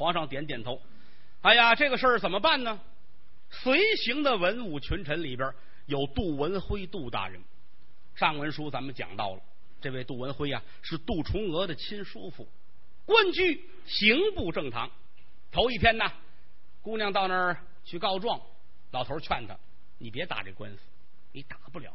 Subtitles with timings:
[0.00, 0.80] 皇上点点头。
[1.42, 2.80] 哎呀，这个事儿怎么办呢？
[3.50, 5.52] 随行的文武群臣里边
[5.84, 7.38] 有杜文辉杜大人。
[8.14, 9.42] 上文书咱们讲到了，
[9.78, 12.48] 这位杜文辉啊是杜重娥的亲叔父，
[13.04, 14.90] 官居刑部正堂。
[15.52, 16.10] 头一天呢，
[16.80, 18.40] 姑娘到那儿去告状，
[18.92, 19.54] 老头劝她
[20.00, 20.78] ：“你别打这官司，
[21.32, 21.92] 你打不了，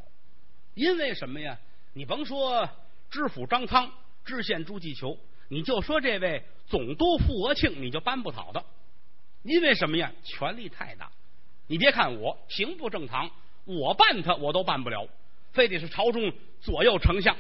[0.76, 1.58] 因为什么呀？
[1.94, 2.70] 你甭说
[3.10, 3.92] 知府张汤、
[4.24, 5.18] 知县朱继求，
[5.48, 8.64] 你就说这位总督傅额庆，你就扳不倒的。
[9.44, 10.12] 因为什么呀？
[10.24, 11.12] 权力太大。
[11.68, 13.30] 你别看我刑部正堂，
[13.66, 15.08] 我办他我都办不了，
[15.52, 16.32] 非得是朝中
[16.62, 17.36] 左右丞相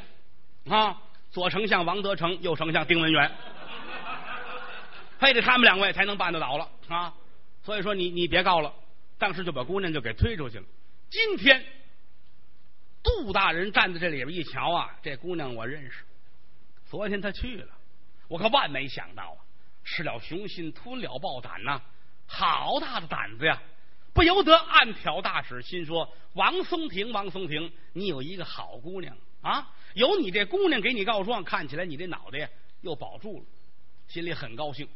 [0.67, 1.01] 啊，
[1.31, 3.31] 左丞相王德成，右丞相丁文元。”
[5.17, 7.13] 非得他们两位才能办得倒了啊！
[7.63, 8.71] 所以说你你别告了，
[9.17, 10.65] 当时就把姑娘就给推出去了。
[11.09, 11.65] 今天
[13.01, 16.03] 杜大人站在这里边一瞧啊，这姑娘我认识，
[16.85, 17.74] 昨天她去了，
[18.27, 19.39] 我可万没想到啊，
[19.83, 21.81] 吃了雄心吞了豹胆呐，
[22.25, 23.61] 好大的胆子呀！
[24.13, 32.49] 不由得暗挑大指，心说王松亭，王松亭，你有一个好姑娘啊，有你这姑娘给你告状，看起来你这脑袋
[32.81, 33.45] 又保住了，
[34.07, 34.87] 心里很高兴。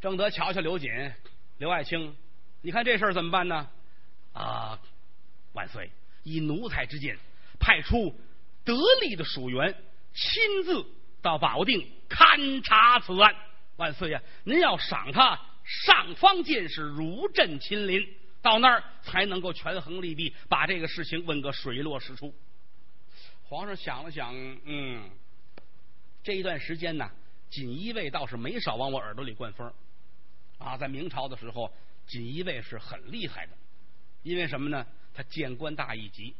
[0.00, 1.12] 正德瞧瞧刘瑾、
[1.58, 2.16] 刘爱卿，
[2.62, 3.68] 你看这事儿怎么办呢？
[4.32, 4.78] 啊，
[5.52, 5.90] 万岁！
[6.22, 7.16] 以奴才之见，
[7.58, 8.14] 派出
[8.64, 9.74] 得力的属员
[10.12, 10.84] 亲自
[11.22, 13.34] 到保定勘察此案。
[13.76, 14.20] 万岁呀！
[14.44, 18.06] 您要赏他上方剑士如朕亲临，
[18.42, 22.34] 到那儿才能够权衡利弊，把这个事情问个水落石出。
[23.44, 25.10] 皇上想了想，嗯，
[26.22, 27.10] 这一段时间呢，
[27.48, 29.72] 锦衣卫倒是没少往我耳朵里灌风。
[30.58, 31.72] 啊，在明朝的时候，
[32.06, 33.52] 锦衣卫是很厉害的，
[34.22, 34.86] 因为什么呢？
[35.14, 36.34] 他见官大一级，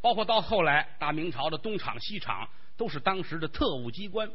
[0.00, 4.30] 包括到后来，大明朝的东厂、西厂都是当时的特务机关，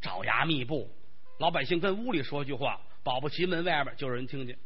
[0.00, 0.90] 爪牙密布，
[1.38, 4.58] 老百姓跟屋里说句话，保不齐门外边就有人听见。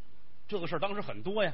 [0.49, 1.53] 这个事儿当时很多呀，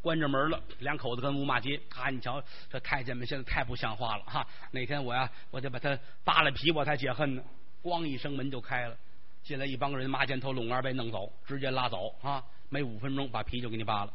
[0.00, 1.80] 关着门了，两口子跟屋骂街。
[1.90, 4.46] 啊，你瞧，这太监们现在太不像话了哈！
[4.72, 7.42] 哪天我呀，我得把他扒了皮，我才解恨呢。
[7.82, 8.96] 咣一声，门就开了。
[9.42, 12.44] 进来一帮人，麻尖头拢二被弄走，直接拉走啊！
[12.68, 14.12] 没五分钟，把皮就给你扒了，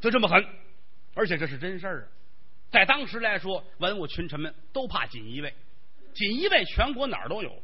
[0.00, 0.46] 就这么狠，
[1.14, 2.08] 而且这是真事儿。
[2.70, 5.54] 在当时来说，文武群臣们都怕锦衣卫，
[6.16, 7.62] 锦衣卫全国哪儿都有，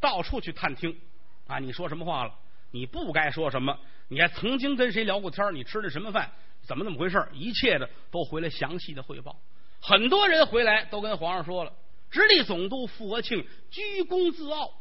[0.00, 0.98] 到处去探听
[1.46, 1.60] 啊！
[1.60, 2.34] 你说什么话了？
[2.72, 3.78] 你不该说什么？
[4.08, 5.54] 你还曾经跟谁聊过天？
[5.54, 6.30] 你吃的什么饭？
[6.62, 7.24] 怎么怎么回事？
[7.32, 9.36] 一切的都回来详细的汇报。
[9.80, 11.72] 很多人回来都跟皇上说了，
[12.10, 14.74] 直隶总督傅娥庆居功自傲。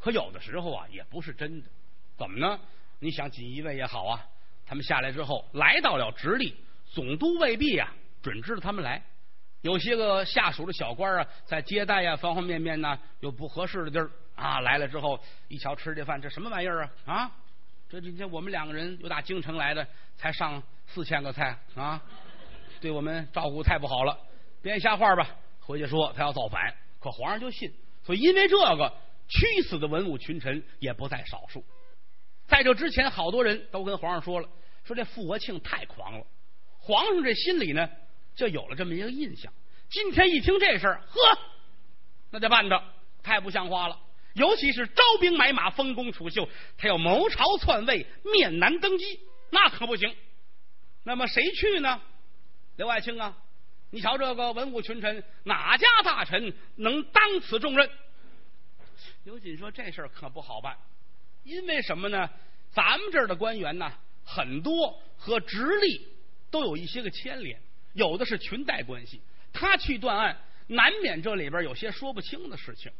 [0.00, 1.68] 可有的时候啊，也不是真的。
[2.16, 2.58] 怎么呢？
[2.98, 4.26] 你想锦衣卫也好啊，
[4.66, 6.54] 他们下来之后来到了直隶，
[6.86, 9.04] 总督未必啊准知道他们来。
[9.66, 15.18] 有些个下属的小官啊，在接待呀、方方面面呢，有不合适的地儿啊，来了之后
[15.48, 16.90] 一瞧吃这饭，这什么玩意儿啊？
[17.04, 17.32] 啊，
[17.88, 19.84] 这今天我们两个人又打京城来的，
[20.16, 22.00] 才上四千个菜啊，
[22.80, 24.16] 对我们照顾太不好了。
[24.62, 25.28] 编瞎话吧，
[25.58, 27.68] 回去说他要造反，可皇上就信。
[28.04, 28.92] 所以因为这个。
[29.28, 31.64] 屈死的文武群臣也不在少数。
[32.46, 34.48] 在这之前，好多人都跟皇上说了，
[34.84, 36.24] 说这傅国庆太狂了。
[36.78, 37.90] 皇上这心里呢，
[38.36, 39.52] 就有了这么一个印象。
[39.88, 41.38] 今天一听这事儿，呵，
[42.30, 42.80] 那得办的
[43.22, 43.98] 太不像话了。
[44.34, 49.18] 尤其是招兵买马、封公储秀，他要谋朝篡位、面南登基，
[49.50, 50.14] 那可不行。
[51.02, 52.00] 那么谁去呢？
[52.76, 53.34] 刘爱卿啊，
[53.90, 57.90] 你瞧这个文武群臣，哪家大臣能当此重任？
[59.24, 60.76] 刘瑾说：“这事儿可不好办，
[61.42, 62.28] 因为什么呢？
[62.72, 63.90] 咱们这儿的官员呢，
[64.22, 66.06] 很多和直隶
[66.50, 67.58] 都有一些个牵连，
[67.96, 69.20] 有的是裙带关系。
[69.52, 70.36] 他去断案，
[70.68, 72.92] 难免这里边有些说不清的事情。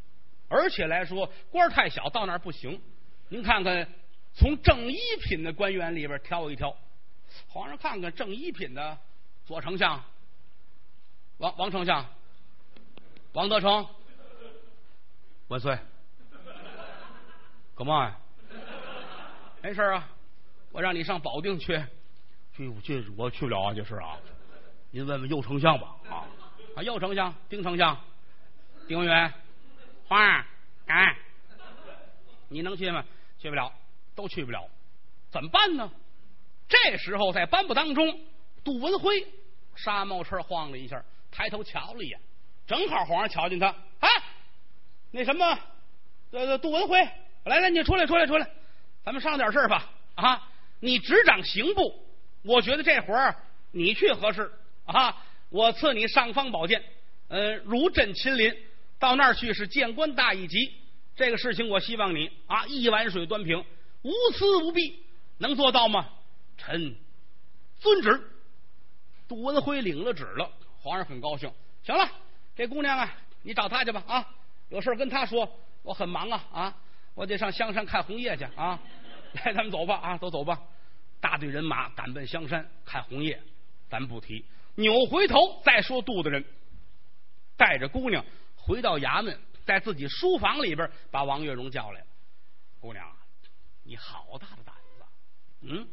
[0.48, 2.80] 而且来说，官太小，到那儿不行。
[3.28, 3.88] 您看看，
[4.34, 6.76] 从正一品的官员里边挑一挑，
[7.48, 8.98] 皇上看看正一品的
[9.44, 10.02] 左丞相
[11.38, 12.06] 王王丞相
[13.32, 13.86] 王德成，
[15.48, 15.78] 万岁。”
[17.76, 18.18] 干嘛呀？
[19.60, 20.08] 没事啊，
[20.72, 21.76] 我让你上保定去，
[22.54, 24.16] 去去，我去不了啊，这事啊。
[24.90, 26.24] 您问问右丞相吧，啊
[26.74, 27.98] 啊，右丞相丁丞相
[28.88, 29.32] 丁文元，
[30.06, 30.44] 皇上，
[30.86, 31.16] 哎，
[32.48, 33.04] 你能去吗？
[33.38, 33.72] 去不了，
[34.14, 34.68] 都去不了，
[35.30, 35.90] 怎么办呢？
[36.68, 38.20] 这时候在颁布当中，
[38.64, 39.26] 杜文辉
[39.74, 42.18] 纱帽车晃了一下，抬头瞧了一眼，
[42.66, 44.08] 正好皇上瞧见他，哎，
[45.10, 45.58] 那什么，
[46.30, 47.06] 呃，杜文辉。
[47.44, 48.50] 来来，你出来，出来，出来，
[49.04, 49.88] 咱们商量点事儿吧。
[50.16, 50.48] 啊，
[50.80, 52.04] 你执掌刑部，
[52.42, 53.36] 我觉得这活儿
[53.70, 54.50] 你去合适
[54.86, 55.22] 啊。
[55.48, 56.82] 我赐你尚方宝剑，
[57.28, 58.52] 呃，如朕亲临
[58.98, 60.72] 到那儿去是见官大一级。
[61.14, 63.64] 这个事情我希望你啊一碗水端平。
[64.02, 65.04] 无私无弊，
[65.38, 66.08] 能做到吗？
[66.58, 66.96] 臣
[67.78, 68.30] 遵旨。
[69.28, 70.50] 杜文辉领了旨了，
[70.80, 71.50] 皇上很高兴。
[71.84, 72.10] 行了，
[72.56, 74.28] 这姑娘啊，你找她去吧啊，
[74.68, 75.48] 有事跟她说。
[75.82, 76.76] 我很忙啊啊，
[77.14, 78.80] 我得上香山看红叶去啊。
[79.44, 80.60] 来，咱们走吧啊，都走吧。
[81.20, 83.40] 大队人马赶奔香山看红叶，
[83.88, 84.44] 咱不提。
[84.76, 86.44] 扭回头再说，杜大人
[87.56, 88.24] 带着姑娘
[88.54, 92.06] 回到衙门，在自己书房里边把王月荣叫来了。
[92.80, 93.04] 姑娘，
[93.82, 95.04] 你好大的胆子！
[95.62, 95.88] 嗯，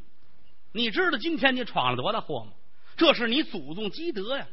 [0.72, 2.54] 你知道今天你闯了多大祸吗？
[2.96, 4.46] 这是你祖宗积德呀！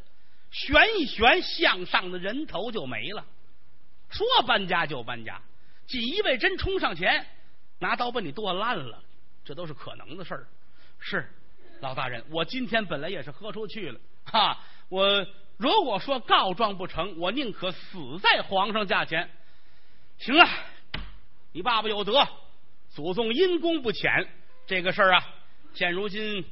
[0.51, 3.25] 悬一悬，向上的人头就没了。
[4.09, 5.43] 说搬家就搬家，
[5.87, 7.27] 锦衣卫真冲上前
[7.81, 9.03] 拿刀把你剁烂了，
[9.45, 10.49] 这都是可能的事儿。
[10.99, 11.29] 是，
[11.81, 14.01] 老大人，我今天本来也是喝出去了。
[14.31, 19.29] 哈，我如果说告状不成，我宁可死在皇上驾前。
[20.19, 20.49] 行了，
[21.53, 22.27] 你爸爸有德，
[22.91, 24.11] 祖宗因公不浅。
[24.67, 25.27] 这个事儿啊，
[25.75, 26.45] 现如今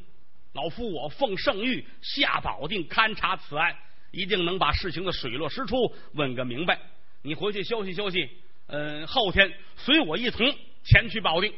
[0.53, 3.77] 老夫我奉圣谕下保定勘察此案，
[4.11, 6.81] 一定能把事情的水落石出，问个明白。
[7.23, 8.29] 你回去休息休息，
[8.67, 10.47] 嗯，后天随我一同
[10.83, 11.55] 前去保定。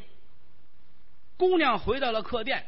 [1.37, 2.67] 姑娘回到了客店，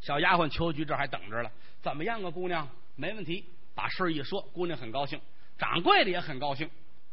[0.00, 1.50] 小丫鬟秋菊这还等着了。
[1.86, 2.68] 怎么样啊，姑娘？
[2.96, 3.44] 没问题。
[3.72, 5.20] 把事儿一说，姑娘很高兴，
[5.56, 6.68] 掌柜的也很高兴。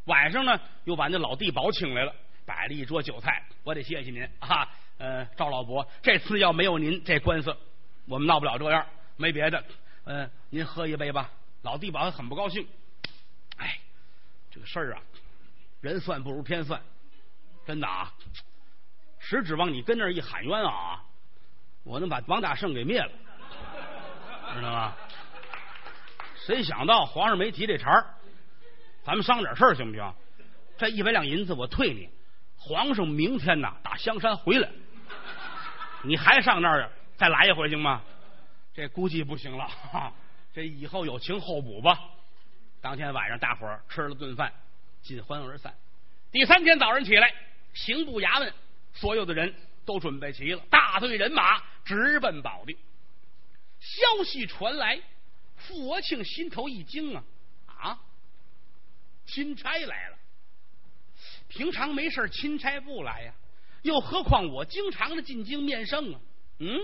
[0.06, 3.46] 晚上呢，又把那老地保请来了，摆了一桌酒菜。
[3.64, 4.68] 我得谢谢您啊，
[4.98, 7.56] 呃，赵老伯，这次要没有您，这官司
[8.08, 8.84] 我们闹不了这样。
[9.16, 9.64] 没别的，
[10.06, 11.30] 嗯，您喝一杯吧。
[11.62, 12.68] 老地保很不高兴，
[13.58, 13.78] 哎。
[14.50, 15.02] 这个事儿啊，
[15.82, 16.82] 人算不如天算，
[17.68, 18.12] 真的啊！
[19.20, 21.04] 实指望你跟那儿一喊冤啊，
[21.84, 23.12] 我能把王大胜给灭了，
[24.54, 24.94] 知道吗？
[26.46, 28.06] 谁想到皇上没提这茬儿？
[29.04, 30.14] 咱们商量点事儿行不行？
[30.78, 32.10] 这一百两银子我退你。
[32.58, 34.70] 皇上明天呐打香山回来，
[36.02, 38.02] 你还上那儿再来一回行吗？
[38.74, 39.70] 这估计不行了，
[40.54, 42.00] 这以后有情后补吧。
[42.82, 44.52] 当天晚上，大伙儿吃了顿饭，
[45.02, 45.74] 尽欢而散。
[46.32, 47.34] 第三天早上起来，
[47.74, 48.54] 刑部衙门
[48.94, 49.54] 所有的人
[49.86, 52.76] 都准备齐了，大队人马直奔保定。
[53.84, 54.98] 消息传来，
[55.58, 57.24] 傅国庆心头一惊啊
[57.68, 58.00] 啊！
[59.26, 60.18] 钦差来了，
[61.50, 63.34] 平常没事钦差不来呀，
[63.82, 66.20] 又何况我经常的进京面圣啊？
[66.60, 66.80] 嗯，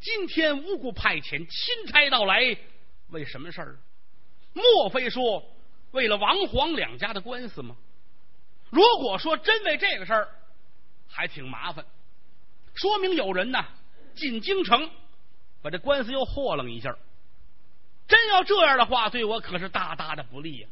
[0.00, 2.56] 今天无故派遣钦差到来，
[3.08, 3.78] 为什么事儿？
[4.52, 5.44] 莫非说
[5.90, 7.76] 为了王皇两家的官司吗？
[8.70, 10.28] 如果说真为这个事儿，
[11.08, 11.84] 还挺麻烦。
[12.74, 13.66] 说明有人呐
[14.14, 14.90] 进京城，
[15.66, 16.96] 把这官司又霍楞一下。
[18.06, 20.68] 真要这样的话，对我可是大大的不利呀！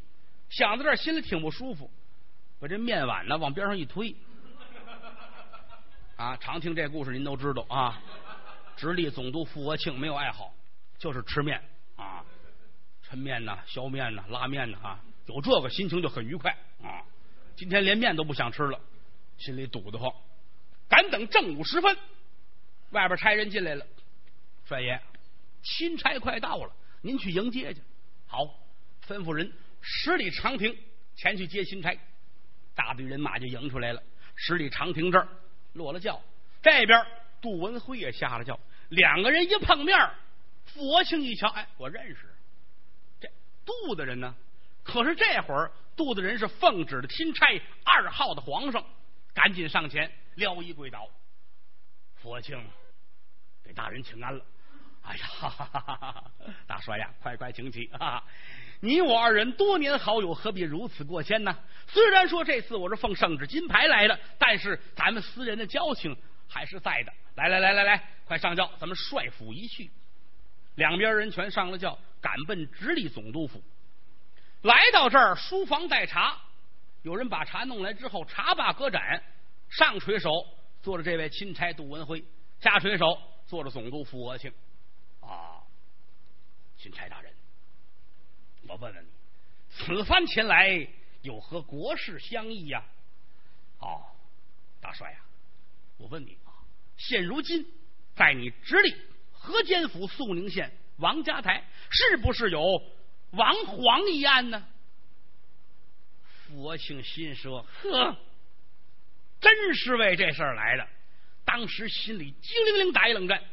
[0.49, 1.91] 想到这儿，心里挺不舒服，
[2.61, 4.15] 把这面碗呢往边上一推。
[6.15, 8.01] 啊，常听这故事您都知道啊。
[8.77, 10.53] 直隶总督傅国庆没有爱好，
[10.97, 11.61] 就是吃面
[11.97, 12.23] 啊。
[13.09, 17.03] 抻面呐，削面呐，拉面呐啊，有这个心情就很愉快啊。
[17.57, 18.79] 今天连面都不想吃了，
[19.39, 20.09] 心里堵得慌。
[20.87, 21.97] 赶等正午时分，
[22.91, 23.85] 外边差人进来了，
[24.65, 24.99] 帅爷，
[25.61, 27.81] 钦差快到了，您去迎接去。
[28.25, 28.45] 好，
[29.07, 29.51] 吩咐人
[29.81, 30.75] 十里长亭
[31.15, 31.95] 前去接钦差。
[32.73, 34.01] 大队人马就迎出来了。
[34.35, 35.27] 十里长亭这儿
[35.73, 36.21] 落了轿，
[36.61, 37.05] 这边
[37.39, 38.59] 杜文辉也下了轿。
[38.89, 39.97] 两个人一碰面，
[40.65, 42.33] 傅国庆一瞧，哎，我认识
[43.19, 43.29] 这。
[43.63, 44.35] 杜大人呢？
[44.83, 47.45] 可是这会儿，杜大人是奉旨的钦差
[47.83, 48.83] 二号的皇上，
[49.33, 51.07] 赶紧上前撩衣跪倒。
[52.15, 52.61] 傅国庆
[53.63, 54.45] 给大人请安了。
[55.05, 56.23] 哎呀，哈哈哈
[56.67, 58.23] 大帅呀，快快请起啊！
[58.81, 61.57] 你我二人多年好友，何必如此过谦呢？
[61.87, 66.15] 虽然说这次我是奉圣旨金牌来的，但是咱们私人的交情
[66.47, 67.13] 还是在的。
[67.35, 69.89] 来来来来来，快上轿，咱们帅府一去。
[70.75, 71.97] 两边人全上了轿。
[72.21, 73.61] 赶奔直隶总督府，
[74.63, 76.35] 来到这儿，书房待茶。
[77.03, 79.21] 有人把茶弄来之后，茶罢歌盏，
[79.69, 80.31] 上垂手
[80.81, 82.25] 坐着这位钦差杜文辉，
[82.59, 84.51] 下垂手坐着总督傅国庆。
[85.27, 85.63] 啊，
[86.77, 87.33] 钦差大人，
[88.67, 89.09] 我问问你，
[89.69, 90.87] 此番前来
[91.21, 92.83] 有何国事相议呀？
[93.79, 94.03] 哦，
[94.79, 95.19] 大帅呀，
[95.97, 96.53] 我问你啊，
[96.97, 97.65] 现如今
[98.15, 98.95] 在你直隶
[99.31, 100.71] 河间府肃宁县。
[100.97, 102.81] 王家台是不是有
[103.31, 104.65] 王皇一案呢？
[106.47, 108.17] 佛性心说：“呵，
[109.41, 110.87] 真是为这事儿来的。”
[111.43, 113.43] 当时心里激灵灵打一冷战，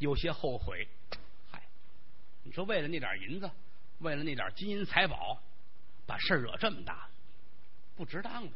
[0.00, 0.88] 有些后悔。
[1.52, 1.62] 嗨，
[2.42, 3.48] 你说为了那点银子，
[3.98, 5.40] 为了那点金银财宝，
[6.06, 7.06] 把事儿惹这么大，
[7.96, 8.52] 不值当的。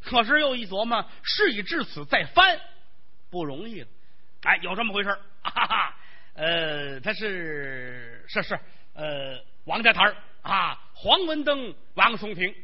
[0.00, 2.60] 可是又一琢磨，事已至此，再翻
[3.28, 3.88] 不容易了。
[4.42, 5.10] 哎，有这么回事
[5.42, 5.96] 啊哈哈，
[6.34, 8.58] 呃，他是是是，
[8.94, 12.54] 呃，王家台儿啊，黄文登、王松亭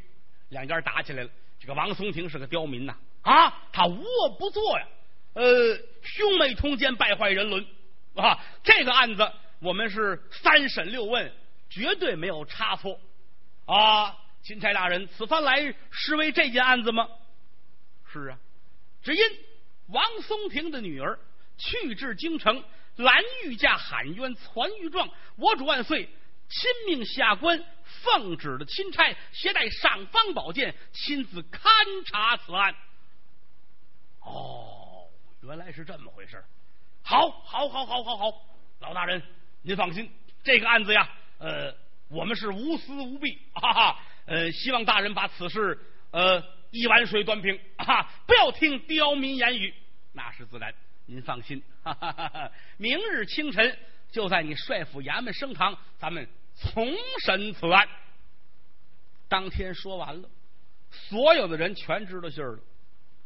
[0.50, 1.30] 两家打起来了。
[1.58, 4.86] 这个王松亭是个刁民呐，啊，他无恶不作呀，
[5.34, 7.66] 呃，兄妹通奸，败坏人伦
[8.14, 8.38] 啊。
[8.62, 11.32] 这个案子我们是三审六问，
[11.70, 13.00] 绝对没有差错
[13.66, 14.16] 啊。
[14.42, 17.08] 钦差大人，此番来是为这件案子吗？
[18.12, 18.38] 是啊，
[19.02, 19.22] 只因
[19.86, 21.18] 王松亭的女儿
[21.56, 22.64] 去至京城，
[22.96, 26.06] 蓝玉驾喊冤传御状，我主万岁
[26.48, 31.60] 亲命下官奉旨的钦差携带尚方宝剑，亲自勘
[32.04, 32.74] 察此案。
[34.20, 35.06] 哦，
[35.42, 36.44] 原来是这么回事
[37.02, 38.32] 好，好，好，好，好，好，
[38.80, 39.22] 老大人
[39.62, 40.10] 您放心，
[40.42, 41.74] 这个案子呀，呃，
[42.08, 44.00] 我们是无私无弊，哈哈。
[44.24, 45.76] 呃，希望大人把此事
[46.12, 46.40] 呃
[46.70, 48.02] 一碗水端平啊！
[48.24, 49.74] 不要听刁民言语，
[50.12, 50.72] 那是自然。
[51.06, 53.76] 您放心，哈哈哈哈明日清晨
[54.12, 56.88] 就在你帅府衙门升堂，咱们重
[57.24, 57.88] 审此案。
[59.28, 60.28] 当天说完了，
[60.90, 62.62] 所有的人全知道信儿了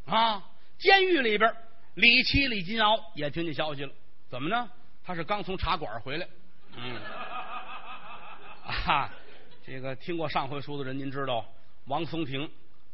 [0.07, 0.43] 啊！
[0.79, 1.55] 监狱里边，
[1.97, 3.91] 李七、李金鳌也听见消息了。
[4.29, 4.69] 怎么呢？
[5.03, 6.27] 他是刚从茶馆回来。
[6.75, 6.95] 嗯，
[8.85, 9.11] 啊。
[9.65, 11.43] 这个听过上回书的人，您知道
[11.85, 12.49] 王松亭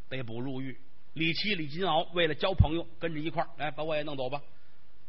[0.07, 0.79] 被捕入狱，
[1.15, 4.41] 李七、李金鳌为了交朋友，跟着一块儿来把我也弄走吧。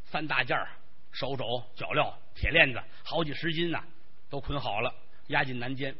[0.04, 0.68] 三大件儿，
[1.12, 3.84] 手肘、脚镣、铁链子，好几十斤呐，
[4.28, 4.92] 都捆好了，
[5.28, 5.94] 押进南监。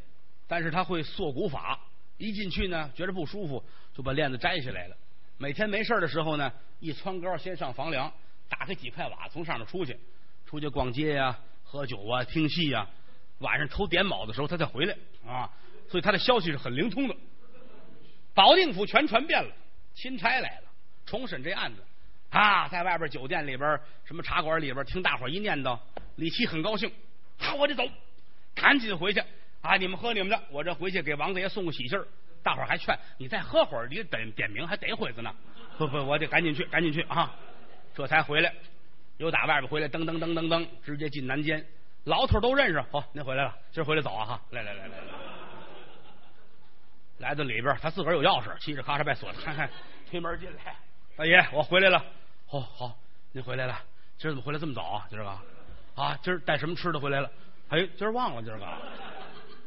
[0.47, 1.79] 但是他会缩骨法，
[2.17, 3.63] 一进去呢，觉着不舒服，
[3.95, 4.97] 就把链子摘下来了。
[5.37, 8.11] 每天没事的时候呢，一蹿高，先上房梁，
[8.47, 9.99] 打开几块瓦，从上面出去，
[10.45, 12.87] 出去逛街呀、喝酒啊、听戏呀。
[13.39, 14.95] 晚上抽点卯的时候，他再回来
[15.27, 15.51] 啊，
[15.89, 17.15] 所以他的消息是很灵通的。
[18.33, 19.51] 保定府全传遍了，
[19.93, 20.67] 钦差来了，
[21.05, 21.83] 重审这案子
[22.29, 25.77] 啊，在外边酒店里边、什么茶馆里边听大伙一念叨，
[26.15, 26.89] 李琦很高兴，
[27.37, 27.83] 好，我得走，
[28.53, 29.21] 赶紧回去
[29.61, 29.75] 啊！
[29.75, 32.07] 你们喝你们的，我这回去给王大爷送个喜信儿。
[32.45, 35.33] 大伙儿还劝你再喝会儿，你点点名还得会子呢。
[35.79, 37.33] 不不，我得赶紧去，赶紧去啊！
[37.95, 38.53] 这才回来，
[39.17, 41.65] 又打外边回来，噔噔噔噔噔，直接进南间。
[42.03, 44.41] 老头都认识，好，您回来了，今儿回来早啊哈！
[44.51, 45.03] 来来来来来，
[47.17, 49.67] 来到里边，他自个儿有钥匙，嘁哧咔嚓把锁开开，
[50.07, 50.75] 推门进来，
[51.17, 52.05] 大爷，我回来了。
[52.51, 52.95] 哦，好，
[53.31, 53.75] 您回来了，
[54.19, 55.07] 今儿怎么回来这么早啊？
[55.09, 55.29] 今儿个
[55.99, 57.31] 啊，今儿带什么吃的回来了？
[57.69, 58.65] 哎，今儿忘了今儿个，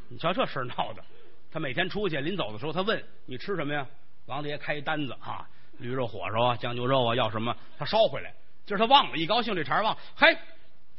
[0.07, 1.03] 你瞧这事儿闹的。
[1.51, 3.85] 他每天出去临走的时候，他问你吃什么呀？
[4.25, 5.47] 王大爷开一单子啊，
[5.79, 8.33] 驴肉、火烧啊，酱牛肉啊，要什么他捎回来。
[8.65, 10.37] 今儿他忘了，一高兴这茬忘，嘿。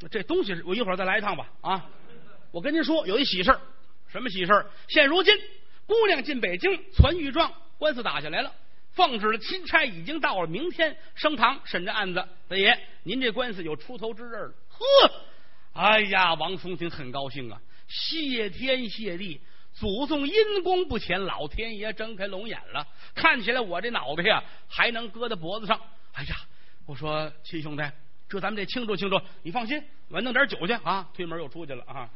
[0.09, 1.87] 这东西我一会儿再来一趟吧啊！
[2.49, 3.61] 我跟您说，有一喜事儿
[4.07, 5.31] 什么喜事儿现如今
[5.85, 8.51] 姑娘进北京传御状，官司打下来了，
[8.93, 12.27] 奉旨的钦差已经到了，明天升堂审这案子。
[12.47, 14.53] 大爷，您这官司有出头之日了。
[14.69, 14.85] 呵，
[15.73, 17.61] 哎呀，王松亭很高兴啊！
[17.87, 19.39] 谢天谢地，
[19.73, 25.79] 祖宗因公不浅，老天爷睁开龙眼了，看起来我这脑袋呀还能搁在脖子上。
[26.13, 26.35] 哎呀，
[26.85, 27.83] 我说亲兄弟。
[28.29, 31.09] 这咱们得庆祝庆祝，你放心，我弄点酒去啊！
[31.13, 32.09] 推门又出去了啊！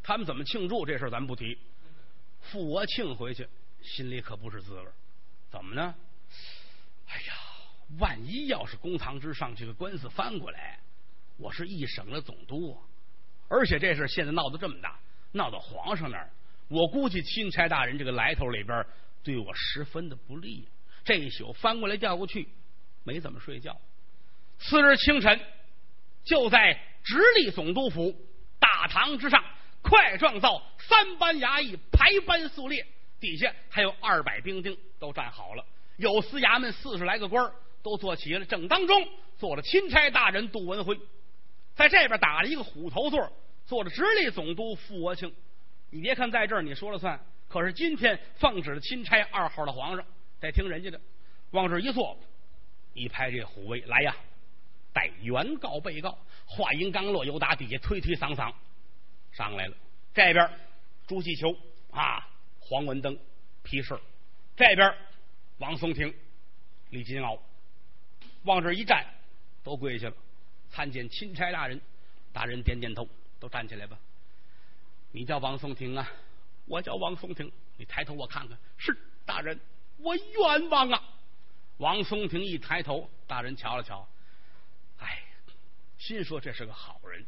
[0.00, 1.58] 他们怎么庆祝这事咱不提，
[2.40, 3.48] 付我庆回去，
[3.82, 4.86] 心里可不是滋味
[5.50, 5.92] 怎么呢？
[7.08, 7.34] 哎呀，
[7.98, 10.78] 万一要是公堂之上这个官司翻过来，
[11.36, 12.80] 我是一省的总督，
[13.48, 14.96] 而且这事现在闹得这么大，
[15.38, 16.28] 闹到皇上那儿，
[16.68, 18.84] 我估计钦差大人这个来头里边
[19.22, 20.68] 对我十分的不利。
[21.04, 22.46] 这一宿翻过来调过去，
[23.04, 23.80] 没怎么睡觉。
[24.58, 25.40] 次日清晨，
[26.24, 28.14] 就在直隶总督府
[28.58, 29.42] 大堂之上，
[29.80, 32.84] 快状造三班衙役排班肃列，
[33.20, 35.64] 底下还有二百兵丁都站好了，
[35.96, 37.50] 有司衙门四十来个官
[37.82, 38.44] 都坐齐了。
[38.44, 40.98] 正当中坐着钦差大人杜文辉，
[41.74, 43.32] 在这边打了一个虎头座，
[43.68, 45.30] 坐着直隶总督傅国庆。
[45.90, 50.04] 你别看在这儿你说了算，可是今天奉旨的钦差二号的皇上
[50.40, 50.98] 得听人家的，
[51.50, 52.18] 往这一坐，
[52.94, 54.16] 一拍这虎威，来呀！
[54.94, 58.50] 待原告被告，话音刚落，由打底下推推搡搡
[59.32, 59.76] 上来了。
[60.14, 60.50] 这边
[61.06, 61.54] 朱继球
[61.90, 62.26] 啊，
[62.60, 63.18] 黄文登
[63.62, 63.94] 批示；
[64.56, 64.94] 这边
[65.58, 66.12] 王松亭、
[66.88, 67.38] 李金鳌
[68.44, 69.04] 往这一站，
[69.62, 70.14] 都跪下了，
[70.70, 71.78] 参见钦差大人。
[72.30, 73.08] 大人点点头，
[73.40, 73.98] 都站起来吧。
[75.12, 76.10] 你叫王松亭啊？
[76.66, 77.50] 我叫王松亭。
[77.76, 79.58] 你抬头我看看，是大人，
[79.98, 81.02] 我冤枉啊！
[81.76, 84.06] 王松亭一抬头，大人瞧了瞧。
[84.98, 85.22] 哎，
[85.96, 87.24] 心说这是个好人，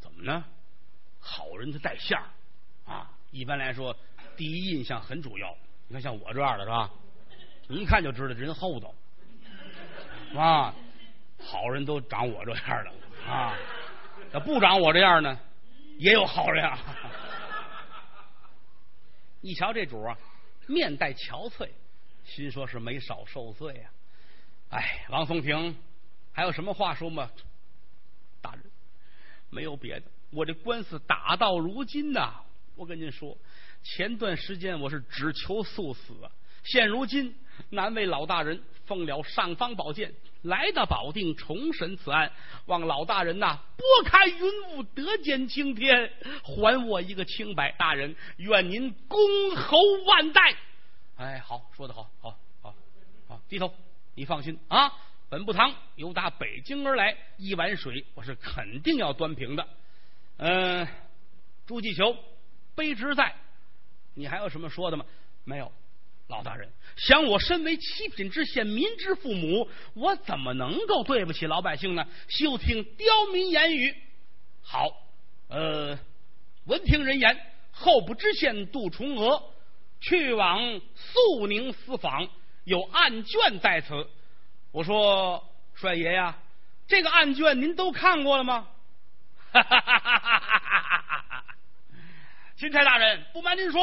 [0.00, 0.44] 怎么呢？
[1.20, 2.20] 好人他带相
[2.84, 3.10] 啊！
[3.30, 3.96] 一般来说，
[4.36, 5.56] 第一印象很主要。
[5.86, 6.90] 你看像我这样的是吧？
[7.68, 8.92] 一看就知道人厚道。
[10.34, 10.74] 啊，
[11.38, 12.92] 好人都长我这样的
[13.30, 13.56] 啊，
[14.32, 15.38] 要不长我这样呢，
[15.98, 16.78] 也有好人啊。
[19.42, 20.16] 一瞧这主啊，
[20.68, 21.68] 面带憔悴，
[22.24, 23.90] 心说是没少受罪呀。
[24.68, 25.76] 哎，王松亭，
[26.32, 27.28] 还有什么话说吗？
[28.40, 28.64] 大人，
[29.50, 32.34] 没有别的，我这官司打到如今呐，
[32.76, 33.36] 我跟您说，
[33.82, 36.14] 前段时间我是只求速死，
[36.62, 37.36] 现如今
[37.70, 42.32] 难为老大人奉了尚方宝剑，来到保定重审此案，
[42.66, 44.42] 望老大人呐拨开云
[44.72, 47.70] 雾，得见青天，还我一个清白。
[47.78, 49.20] 大人，愿您恭
[49.54, 50.56] 候万代。
[51.18, 52.74] 哎，好，说的好，好，好，
[53.28, 53.72] 好，低头，
[54.16, 54.92] 你放心啊。
[55.28, 59.68] 本部堂由打北京而来，一碗水我是肯定要端平的。
[60.38, 60.88] 嗯，
[61.64, 62.16] 朱继求，
[62.74, 63.36] 卑职在，
[64.14, 65.04] 你还有什么说的吗？
[65.44, 65.70] 没有，
[66.30, 72.06] 老大人，想我身为七品知县，民之父母，我怎么能够对不起老百姓呢？
[72.28, 73.94] 休听刁民言语。
[74.62, 74.88] 好，
[75.48, 75.98] 呃，
[76.66, 77.36] 闻听人言，
[77.72, 79.42] 候补知县杜重娥
[80.00, 82.28] 去往肃宁私访，
[82.64, 84.08] 有案卷在此。
[84.70, 85.44] 我说
[85.74, 86.38] 帅爷呀，
[86.86, 88.68] 这个案卷您都看过了吗？
[89.52, 91.44] 哈哈哈哈哈
[92.56, 93.82] 钦差大人，不瞒您说，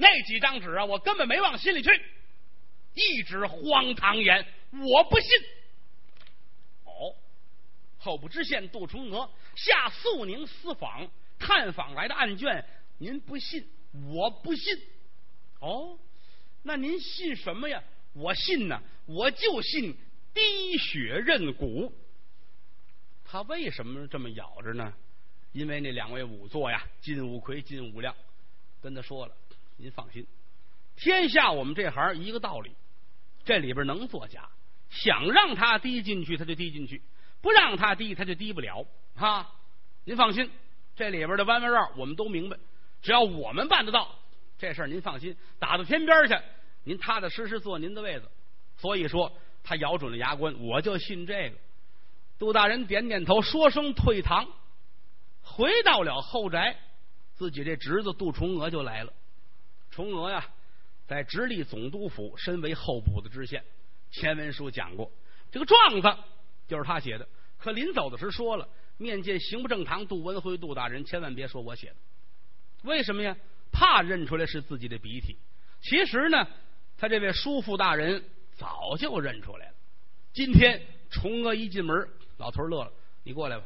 [0.00, 1.90] 那几张纸啊，我根本没往心里去，
[2.94, 5.30] 一纸荒唐言，我不信。
[6.84, 7.14] 哦，
[7.98, 11.06] 候补知县杜重娥下肃宁私访
[11.38, 12.64] 探访来的案卷，
[12.96, 13.68] 您不信，
[14.08, 14.82] 我不信。
[15.60, 15.98] 哦，
[16.62, 17.84] 那您信什么呀？
[18.14, 19.94] 我信呢，我就信
[20.32, 21.94] 滴血认骨。
[23.22, 24.94] 他为什么这么咬着呢？
[25.52, 28.16] 因为那两位仵作呀，金五魁、金五亮，
[28.80, 29.36] 跟他说了
[29.80, 30.26] ：“您放心，
[30.94, 32.76] 天下我们这行一个道理，
[33.44, 34.48] 这里边能作假，
[34.90, 37.02] 想让他滴进去他就滴进去，
[37.40, 38.86] 不让他滴他就滴不了。
[39.14, 39.50] 哈，
[40.04, 40.50] 您放心，
[40.94, 42.56] 这里边的弯弯绕我们都明白，
[43.00, 44.14] 只要我们办得到，
[44.58, 46.34] 这事儿您放心，打到天边去。”
[46.82, 48.30] 您踏踏实实坐您的位子，
[48.78, 49.30] 所以说
[49.62, 51.56] 他咬准了牙关，我就信这个。
[52.38, 54.48] 杜大人点点头，说声退堂，
[55.42, 56.74] 回到了后宅，
[57.34, 59.12] 自己这侄子杜重娥就来了。
[59.90, 60.46] 崇娥呀，
[61.06, 63.64] 在直隶总督府，身为候补的知县。
[64.10, 65.10] 前文书讲过，
[65.50, 66.22] 这个状子
[66.66, 67.28] 就是他写的。
[67.58, 71.96] 可临走的时候说了，面见刑部正堂杜文辉杜大人，千万别说我写的。
[72.82, 73.36] 为什么呀？
[73.72, 75.38] 怕认出来是自己的笔体。
[75.80, 76.46] 其实呢。
[76.98, 78.22] 他这位叔父大人
[78.58, 79.74] 早就认出来了。
[80.34, 82.92] 今天崇娥一进门，老头乐了
[83.24, 83.64] ：“你过来吧，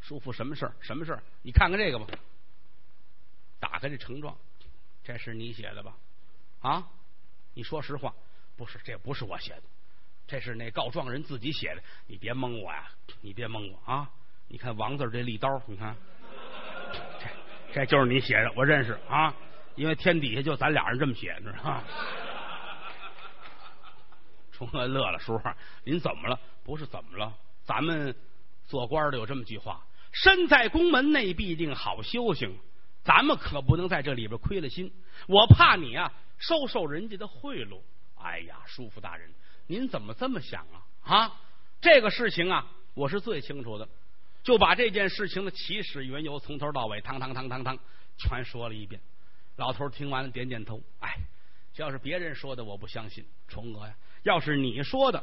[0.00, 0.76] 叔父，什么事儿？
[0.80, 1.22] 什么事儿？
[1.42, 2.06] 你看看这个吧。
[3.58, 4.38] 打开这呈状，
[5.06, 5.96] 这是你写的吧？
[6.60, 6.84] 啊？
[7.54, 8.12] 你说实话，
[8.56, 9.62] 不是，这不是我写的，
[10.26, 11.82] 这是那告状人自己写的。
[12.08, 12.90] 你别蒙我呀，
[13.20, 14.10] 你别蒙我啊！
[14.48, 15.96] 你看王字这利刀，你看，
[17.20, 17.28] 这
[17.72, 19.32] 这就是你写的，我认识啊。”
[19.76, 21.84] 因为天底下就咱俩人这么写，你知道吗？
[24.50, 25.40] 崇恩乐了，叔，
[25.84, 26.40] 您怎么了？
[26.64, 27.32] 不是怎么了？
[27.62, 28.12] 咱们
[28.64, 32.58] 做官的有这么句话：身在宫门内必定好修行。
[33.06, 34.92] 咱们可不能在这里边亏了心。
[35.28, 37.80] 我怕你啊，收受人家的贿赂。
[38.16, 39.32] 哎呀，叔父大人，
[39.68, 40.82] 您怎么这么想啊？
[41.04, 41.40] 啊，
[41.80, 43.88] 这个事情啊，我是最清楚的，
[44.42, 47.78] 就把这件事情的起始缘由从头到尾，汤汤汤汤汤，
[48.16, 49.00] 全说了一遍。
[49.54, 50.82] 老头听完了，点点头。
[50.98, 51.16] 哎，
[51.76, 53.24] 要是别人说的，我不相信。
[53.46, 55.22] 崇娥呀，要是你说的，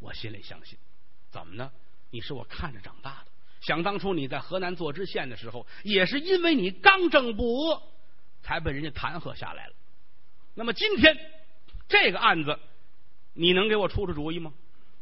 [0.00, 0.76] 我心里相信。
[1.30, 1.70] 怎么呢？
[2.10, 3.31] 你是我看着长大的。
[3.62, 7.82] 想当初你在河南做知县的时候，也是因为你刚正不阿，
[8.42, 9.74] 才被人家弹劾下来了。
[10.54, 11.16] 那么今天
[11.88, 12.58] 这个案子，
[13.32, 14.52] 你能给我出出主意吗？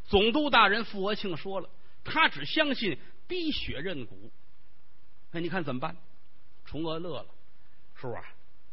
[0.04, 1.68] 总督大人傅国庆说了，
[2.04, 4.30] 他只相信滴血认骨。
[5.32, 5.96] 那你看怎么办？
[6.64, 7.26] 崇娥乐了，
[7.94, 8.22] 叔啊。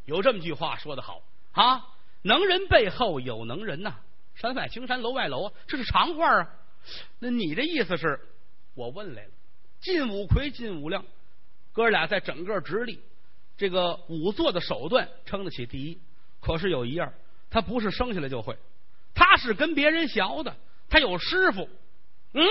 [0.04, 1.22] 有这么句话说得好
[1.52, 1.84] 啊，
[2.22, 3.96] 能人背后有能人呐，
[4.34, 6.50] 山外青山楼外楼，这是常话啊。
[7.18, 8.20] 那你的意思是，
[8.74, 9.30] 我问来了，
[9.80, 11.04] 晋武魁、晋武亮
[11.72, 13.00] 哥俩在整个直隶
[13.56, 16.00] 这个仵作的手段称得起第一，
[16.40, 17.12] 可是有一样，
[17.50, 18.56] 他不是生下来就会，
[19.14, 20.56] 他是跟别人学的，
[20.88, 21.68] 他有师傅。
[22.32, 22.42] 嗯，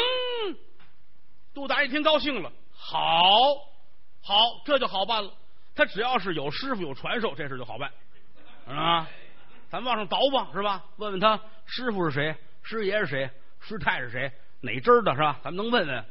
[1.53, 3.29] 杜达一听高兴了，好，
[4.21, 5.31] 好，这就好办了。
[5.75, 7.91] 他只要是有师傅有传授，这事就好办，
[8.65, 9.07] 啊！
[9.69, 10.83] 咱往上倒吧，是吧？
[10.95, 15.39] 问问他师傅是谁，师爷是谁，师太是谁，哪支的是吧？
[15.43, 16.05] 咱们能问问？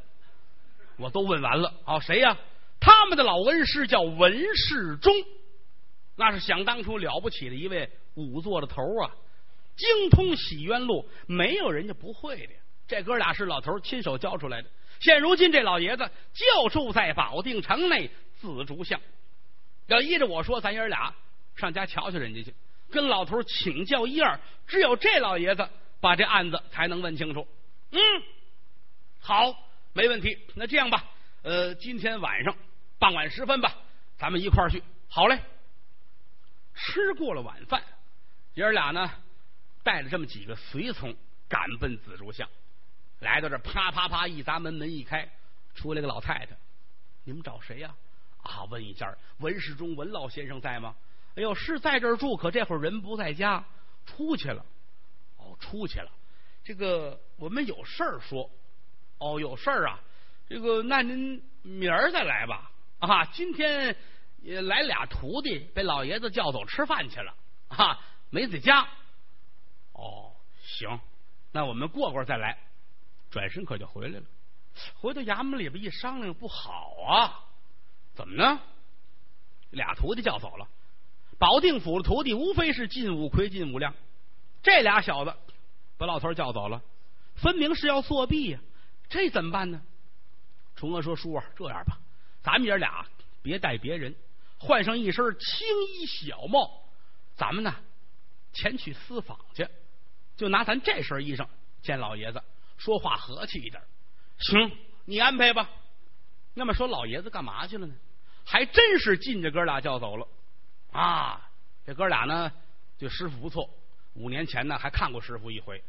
[0.97, 1.73] 我都问完了。
[1.85, 2.37] 哦，谁呀？
[2.79, 5.13] 他们的老恩师叫文世忠，
[6.15, 9.11] 那是想当初了不起的一位仵作的头啊！
[9.75, 12.53] 精通洗冤录，没有人家不会的。
[12.87, 14.69] 这哥俩是老头亲手教出来的。
[14.99, 18.99] 现如今这老爷子就住在保定城内紫竹巷。
[19.85, 21.13] 要依着我说，咱爷俩
[21.55, 22.53] 上家瞧瞧人家去，
[22.89, 24.39] 跟老头请教一二。
[24.65, 25.67] 只有这老爷子
[25.99, 27.47] 把这案子才能问清楚。
[27.91, 27.99] 嗯，
[29.19, 29.55] 好，
[29.97, 30.37] 没问题。
[30.53, 31.03] 那这样吧，
[31.41, 32.55] 呃，今天晚上
[32.99, 33.75] 傍晚时分吧，
[34.15, 34.83] 咱们一块儿去。
[35.09, 35.41] 好嘞。
[36.75, 37.83] 吃过了晚饭，
[38.53, 39.09] 爷儿俩呢，
[39.81, 41.15] 带着这么几个随从，
[41.49, 42.47] 赶奔紫竹巷。
[43.21, 45.27] 来到这，啪啪啪一砸门，门一开，
[45.73, 46.55] 出来个老太太。
[47.23, 47.95] 你们找谁呀？
[48.43, 50.95] 啊，问一下，文世忠文老先生在吗？
[51.33, 53.65] 哎呦，是在这儿住，可这会儿人不在家，
[54.05, 54.63] 出去了。
[55.37, 56.11] 哦，出去了。
[56.63, 58.47] 这个我们有事儿说。
[59.19, 59.99] 哦，有事儿啊。
[60.47, 62.71] 这个那您明儿再来吧。
[62.99, 63.95] 啊，今天。
[64.43, 67.33] 也来俩徒弟，被老爷子叫走吃饭去了，
[67.69, 67.99] 啊，
[68.29, 68.87] 没在家。
[69.91, 70.31] 哦，
[70.63, 70.87] 行，
[71.51, 72.57] 那我们过会儿再来。
[73.29, 74.25] 转身可就回来了。
[74.93, 77.43] 回到衙门里边一商量，不好啊！
[78.13, 78.61] 怎么呢？
[79.71, 80.67] 俩徒弟叫走了。
[81.37, 83.93] 保定府的徒弟无非是晋武魁、晋武亮，
[84.61, 85.33] 这俩小子
[85.97, 86.81] 把老头叫走了，
[87.35, 88.59] 分明是要作弊呀！
[89.09, 89.81] 这怎么办呢？
[90.75, 91.97] 崇哥说：“叔啊，这样吧，
[92.41, 93.05] 咱们爷俩
[93.41, 94.15] 别带别人。”
[94.59, 96.83] 换上一身青衣小帽，
[97.35, 97.75] 咱们呢
[98.53, 99.67] 前去私访去，
[100.35, 101.47] 就拿咱这身衣裳
[101.81, 102.43] 见老爷子，
[102.77, 103.81] 说话和气一点。
[104.39, 104.71] 行，
[105.05, 105.69] 你安排吧。
[106.55, 107.93] 那么说，老爷子干嘛去了呢？
[108.45, 110.27] 还真是进这哥俩叫走了
[110.91, 111.49] 啊！
[111.85, 112.51] 这哥俩呢，
[112.97, 113.69] 对师傅不错。
[114.15, 115.83] 五年前呢，还看过师傅一回。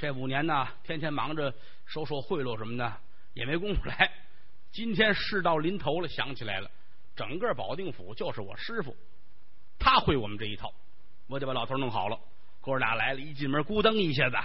[0.00, 1.52] 这五年呢，天天忙着
[1.84, 2.90] 收受贿赂什么的，
[3.34, 4.10] 也没工夫来。
[4.72, 6.70] 今天事到临头了，想起来了。
[7.14, 8.96] 整个保定府就是我师傅，
[9.78, 10.72] 他会我们这一套，
[11.28, 12.18] 我就把老头弄好了。
[12.62, 14.36] 哥俩来了，一进门咕噔一下子，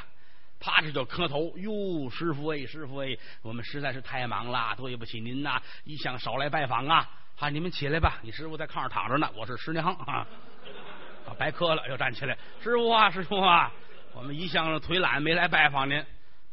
[0.59, 1.57] 趴着就磕头。
[1.57, 7.09] 哟，师傅哎，师傅哎，我们实在是太忙了，对不起您呐，一向少来拜访啊。
[7.39, 10.27] 啊，你们起来吧，你师傅在炕上躺着呢，我是师娘啊。
[11.37, 13.71] 白磕了，又站起来，师傅啊，师傅啊，
[14.15, 16.03] 我们一向腿懒，没来拜访您。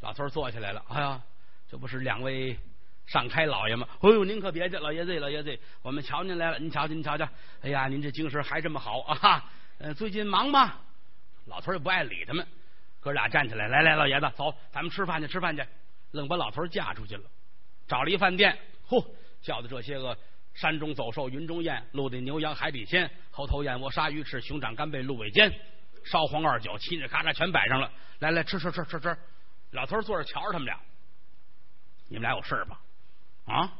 [0.01, 1.20] 老头坐起来了，哎呀，
[1.70, 2.59] 这不是两位。
[3.05, 3.87] 上开老爷吗？
[4.01, 7.29] 哎呦，您可别介，老爷子，老爷子，我们瞧您来了，您瞧瞧，您瞧瞧，
[7.61, 9.44] 哎呀，您这精神还这么好啊！
[9.79, 10.75] 呃，最近忙吗？
[11.46, 12.46] 老头也不爱理他们，
[13.01, 15.64] 哥俩站起来，来来，老爷子，走，咱们吃饭去，吃饭去，
[16.12, 17.22] 愣把老头架出去了。
[17.88, 18.57] 找了一饭店，
[18.88, 19.05] 嚯，
[19.42, 20.16] 叫的这些个
[20.55, 25.53] 山中走兽，云中雁，陆地牛羊，海底鲜，猴头燕窝，鲨鱼翅，熊掌干贝，鹿尾尖，
[26.05, 27.91] 烧黄二酒，嘁哩咔嚓全摆上了。
[28.21, 29.17] 来来，吃吃吃吃吃。
[29.71, 30.79] 老头坐着瞧着他们俩，
[32.09, 32.81] 你们俩有事儿吧？
[33.47, 33.73] 啊！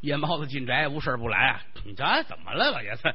[0.00, 1.62] 夜猫子进宅，无事不来啊！
[1.84, 3.14] 你这怎么了，老爷子？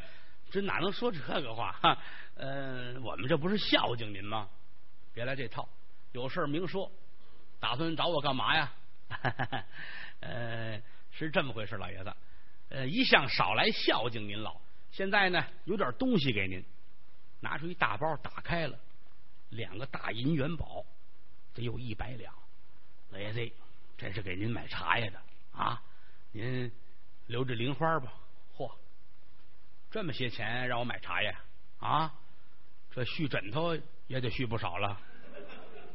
[0.51, 1.71] 这哪能说这个话？
[1.81, 1.97] 哈，
[2.35, 4.47] 呃，我们这不是孝敬您吗？
[5.13, 5.67] 别来这套，
[6.11, 6.91] 有事明说。
[7.59, 8.73] 打算找我干嘛呀？
[10.19, 12.13] 呃，是这么回事，老爷子。
[12.69, 14.59] 呃，一向少来孝敬您老，
[14.91, 16.63] 现在呢，有点东西给您。
[17.43, 18.79] 拿出一大包，打开了，
[19.49, 20.85] 两个大银元宝，
[21.53, 22.33] 得有一百两。
[23.09, 23.51] 老爷子，
[23.97, 25.19] 这是给您买茶叶的。
[25.51, 25.83] 啊，
[26.31, 26.71] 您
[27.27, 28.13] 留着零花吧。
[28.55, 28.73] 嚯，
[29.91, 31.35] 这么些钱让我买茶叶
[31.79, 32.13] 啊？
[32.91, 33.77] 这续枕头
[34.07, 34.97] 也得续不少了。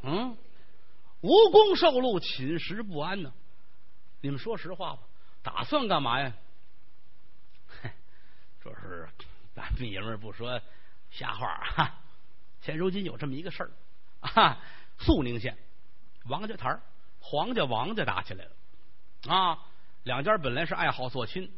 [0.02, 0.36] 嗯，
[1.22, 3.32] 无功受禄，寝食不安呢。
[4.20, 5.02] 你们说实话吧，
[5.42, 6.30] 打算干嘛呀？
[8.60, 9.08] 这是
[9.54, 10.60] 咱们爷们不说
[11.10, 11.94] 瞎话哈。
[12.60, 13.70] 现如今有这么一个事儿
[14.20, 14.58] 啊，
[14.98, 15.56] 肃宁县
[16.26, 16.76] 王家台
[17.20, 18.50] 黄家王家打起来了。
[19.32, 19.58] 啊，
[20.04, 21.50] 两家本来是爱好做亲，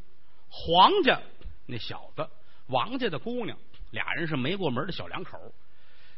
[0.48, 1.20] 黄家
[1.66, 2.28] 那小子，
[2.66, 3.56] 王家的姑娘，
[3.90, 5.38] 俩人是没过门的小两口。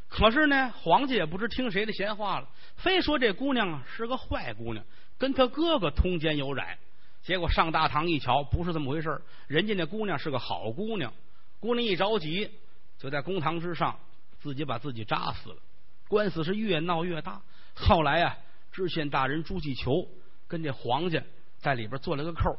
[0.09, 4.85] 可是呢，黄家也不知听谁的闲话了，非说这姑娘啊是个坏姑娘，
[5.16, 6.79] 跟他哥哥通奸有染。
[7.23, 11.12] 结果上大堂一瞧，不是这么回事人家那姑娘是个好姑娘。
[11.61, 12.51] 姑娘一着急，
[13.02, 13.98] 就在公堂之上
[14.40, 15.56] 自己把自己扎死了。
[16.06, 17.42] 官司是越闹越大。
[17.74, 18.38] 后来啊，
[18.70, 20.08] 知县大人朱继求。
[20.46, 21.22] 跟这黄家
[21.58, 22.58] 在里边做了个扣，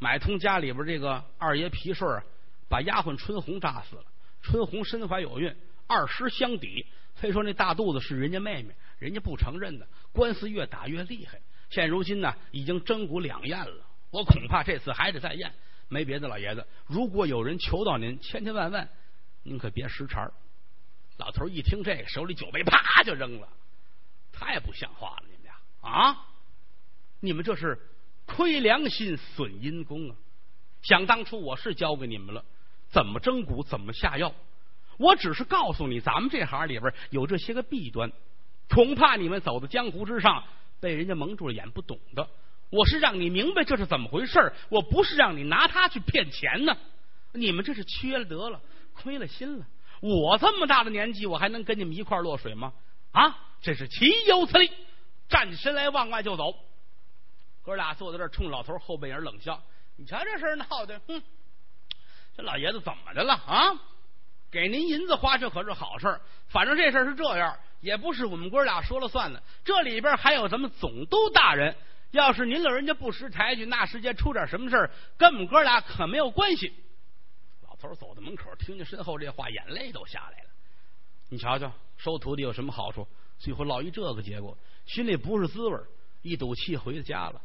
[0.00, 2.24] 买通家里边这个二爷皮顺啊，
[2.68, 4.02] 把丫鬟春红扎死了。
[4.42, 5.54] 春红身怀有孕，
[5.86, 9.86] 二师相抵，非说那大肚子是人家妹妹，人家不承认的。
[10.10, 13.86] 官司越打越厉害，现如今呢，已经真骨两验了。
[14.10, 15.52] 我恐怕这次还得再验。
[15.88, 18.88] 没别的，老爷子，如果有人求到您，千千万万，
[19.42, 20.30] 您可别失茬
[21.16, 23.48] 老头一听这个，手里酒杯啪就扔了，
[24.32, 26.26] 太不像话了，你们俩啊！
[27.20, 27.78] 你们这是
[28.24, 30.16] 亏良心损阴功啊！
[30.82, 32.44] 想当初我是教给你们了，
[32.88, 34.32] 怎么蒸蛊，怎么下药。
[34.96, 38.12] 我只是告诉你，咱们这行里边有这些个弊端，
[38.68, 40.44] 恐怕你们走到江湖之上，
[40.78, 42.28] 被人家蒙住了眼，不懂的。
[42.70, 46.76] 我是让你明白这是怎么回事我不是让你拿他去骗钱呢。
[47.32, 48.60] 你们这是缺了德了，
[49.02, 49.66] 亏了心了。
[50.00, 52.72] 我这么大的年纪，我还能跟你们一块落水吗？
[53.12, 54.70] 啊，这是岂有此理！
[55.28, 56.54] 站起身来，往外就走。
[57.62, 59.60] 哥俩坐在这儿，冲老头后背影冷笑
[59.96, 61.22] ：“你瞧这事儿闹的，哼！
[62.36, 63.72] 这老爷子怎么的了啊？
[64.50, 69.42] 给您银子花，这可是好事反正这事儿是这样，也不是我们哥俩说了算的。
[69.64, 71.76] 这里边还有咱们总督大人。
[72.12, 76.72] 要是您老人家不识抬举，那时间出点什么事儿，跟我们哥俩可没有关系。”
[77.80, 80.50] 老头走到门口，听见身后这话，眼泪都下来了。
[81.28, 83.06] 你瞧瞧，收徒弟有什么好处？
[83.38, 85.78] 最后落一这个结果，心里不是滋味
[86.22, 87.40] 一赌气回家了。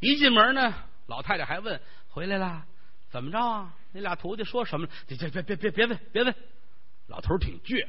[0.00, 0.74] 一进门呢，
[1.06, 2.66] 老太太还问：“回来了？
[3.08, 3.74] 怎么着啊？
[3.92, 6.34] 那俩徒弟说什么了？”别别别别别问，别问。
[7.06, 7.88] 老头挺倔，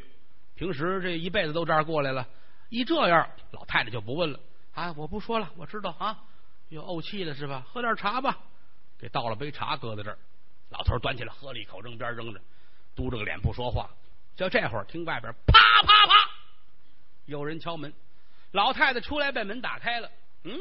[0.55, 2.25] 平时这一辈子都这样过来了。
[2.69, 4.39] 一这样，老太太就不问了。
[4.73, 6.17] 啊，我不说了，我知道啊。
[6.69, 7.65] 又怄气了是吧？
[7.67, 8.37] 喝点茶吧。
[8.97, 10.17] 给倒了杯茶，搁在这儿。
[10.69, 12.41] 老头端起来喝了一口，扔边扔着，
[12.95, 13.89] 嘟着个脸不说话。
[14.35, 16.13] 就这会儿，听外边啪啪啪，
[17.25, 17.93] 有人敲门。
[18.51, 20.09] 老太太出来，把门打开了。
[20.43, 20.57] 嗯，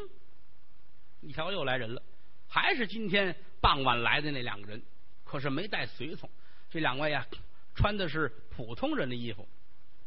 [1.21, 2.03] 一瞧又来人了，
[2.49, 4.83] 还是今天傍晚来的那两个人，
[5.25, 6.29] 可是没带随从。
[6.71, 7.27] 这两位呀，
[7.75, 9.47] 穿的是普通人的衣服。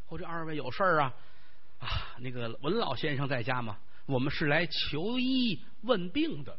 [0.08, 1.14] 我这二位有事儿啊？
[1.80, 1.88] 啊，
[2.18, 3.78] 那个文老先生在家吗？
[4.06, 6.58] 我们是来求医问病的。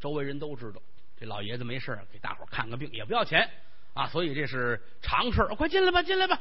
[0.00, 0.82] 周围人都知道，
[1.16, 3.48] 这老爷子没事给大伙看个病也不要钱。
[3.94, 6.40] 啊，所以这是常事快进来吧，进来吧。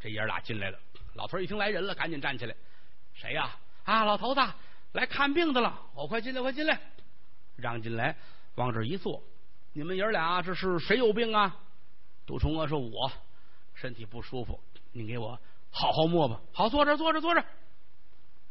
[0.00, 0.78] 这爷俩进来了。
[1.14, 2.54] 老头一听来人了，赶紧站起来。
[3.14, 3.50] 谁呀？
[3.84, 4.40] 啊，老头子
[4.92, 5.80] 来看病的了。
[5.94, 6.80] 哦，快进来，快进来。
[7.56, 8.16] 让进来，
[8.56, 9.22] 往这一坐。
[9.72, 11.56] 你们爷俩这是谁有病啊？
[12.26, 13.10] 杜崇娥说：“我
[13.74, 14.60] 身体不舒服，
[14.92, 17.44] 您给我好好摸吧。”好，坐着，坐着，坐着。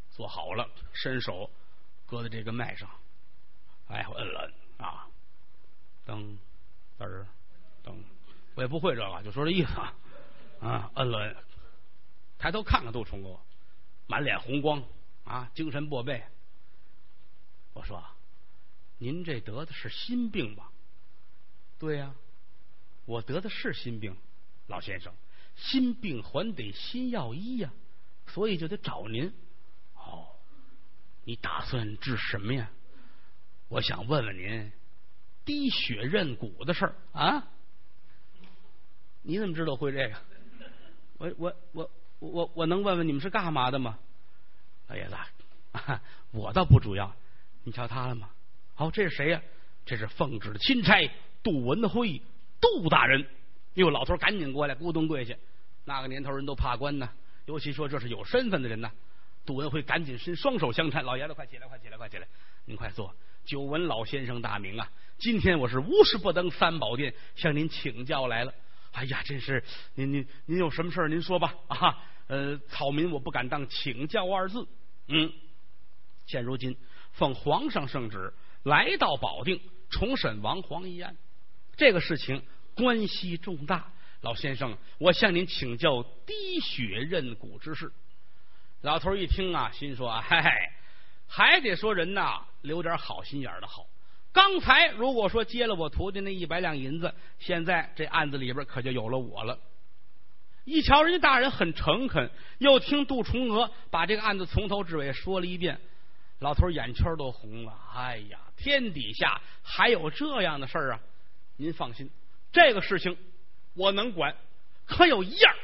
[0.10, 1.50] 坐好了，伸手
[2.06, 2.90] 搁在这个脉上。
[3.90, 4.54] 哎，我摁了摁
[4.88, 5.08] 啊，
[6.08, 6.38] 噔
[7.84, 7.96] 噔。
[8.56, 9.94] 我也不会这个，就说这意思啊。
[10.60, 11.44] 啊，摁了，
[12.40, 13.40] 抬头看看杜崇娥，
[14.08, 14.84] 满脸红光
[15.24, 16.24] 啊，精神过备。
[17.74, 18.04] 我说
[18.98, 20.72] ：“您这得的是心病吧？”
[21.78, 22.16] 对呀，
[23.06, 24.18] 我得的是心病，
[24.66, 25.14] 老先生，
[25.56, 27.72] 心病还得心药医呀，
[28.26, 29.32] 所以就得找您。
[29.94, 30.28] 哦，
[31.24, 32.72] 你打算治什么呀？
[33.68, 34.72] 我想问问您，
[35.48, 37.48] 滴血认骨的事儿啊。
[39.24, 40.16] 你怎么知道会这个？
[41.18, 43.98] 我我我我我能问问你们是干嘛的吗？
[44.88, 45.16] 老爷子，
[46.32, 47.12] 我倒不主要。
[47.64, 48.30] 你瞧他了吗？
[48.76, 49.42] 好，这是谁呀？
[49.86, 51.10] 这是奉旨的钦差
[51.42, 52.22] 杜文辉，
[52.62, 53.26] 杜大人。
[53.74, 55.34] 哟，老头赶紧过来，咕咚跪下。
[55.86, 57.10] 那个年头人都怕官呢，
[57.46, 58.92] 尤其说这是有身份的人呢。
[59.46, 62.28] 杜文辉赶紧伸双手相搀，老爷子快起来，快起来，快起来！
[62.66, 63.16] 您快坐。
[63.46, 68.54] 久闻老先生大名啊，今天我是无事不登三宝殿，向您请教来了。
[68.92, 69.64] 哎呀，真是
[69.96, 71.98] 您您您有什么事儿您说吧啊！
[72.28, 74.68] 呃，草民我不敢当请教二字。
[75.08, 75.34] 嗯，
[76.28, 76.78] 现如今
[77.14, 78.32] 奉皇上圣旨
[78.64, 81.18] 来到保定重审王皇一案，
[81.76, 82.44] 这个事情
[82.76, 83.92] 关系重大。
[84.22, 87.92] 老先生，我向您请教滴血认骨之事。
[88.82, 90.74] 老头一听啊，心说：嗨，
[91.28, 93.88] 还得说人呐，留点好心眼的好。
[94.38, 99.58] 刚才如果说接了我徒弟那一百两银子，现在这案子里边可就有了我了。
[100.64, 105.82] 一瞧人家大人很诚恳，又听杜重娥把这个案子从头至尾说了一遍，
[106.38, 107.76] 老头眼圈都红了。
[107.96, 111.00] 哎呀，天底下还有这样的事儿啊！
[111.56, 112.08] 您放心，
[112.52, 113.18] 这个事情
[113.74, 114.36] 我能管。
[114.86, 115.56] 可有一样，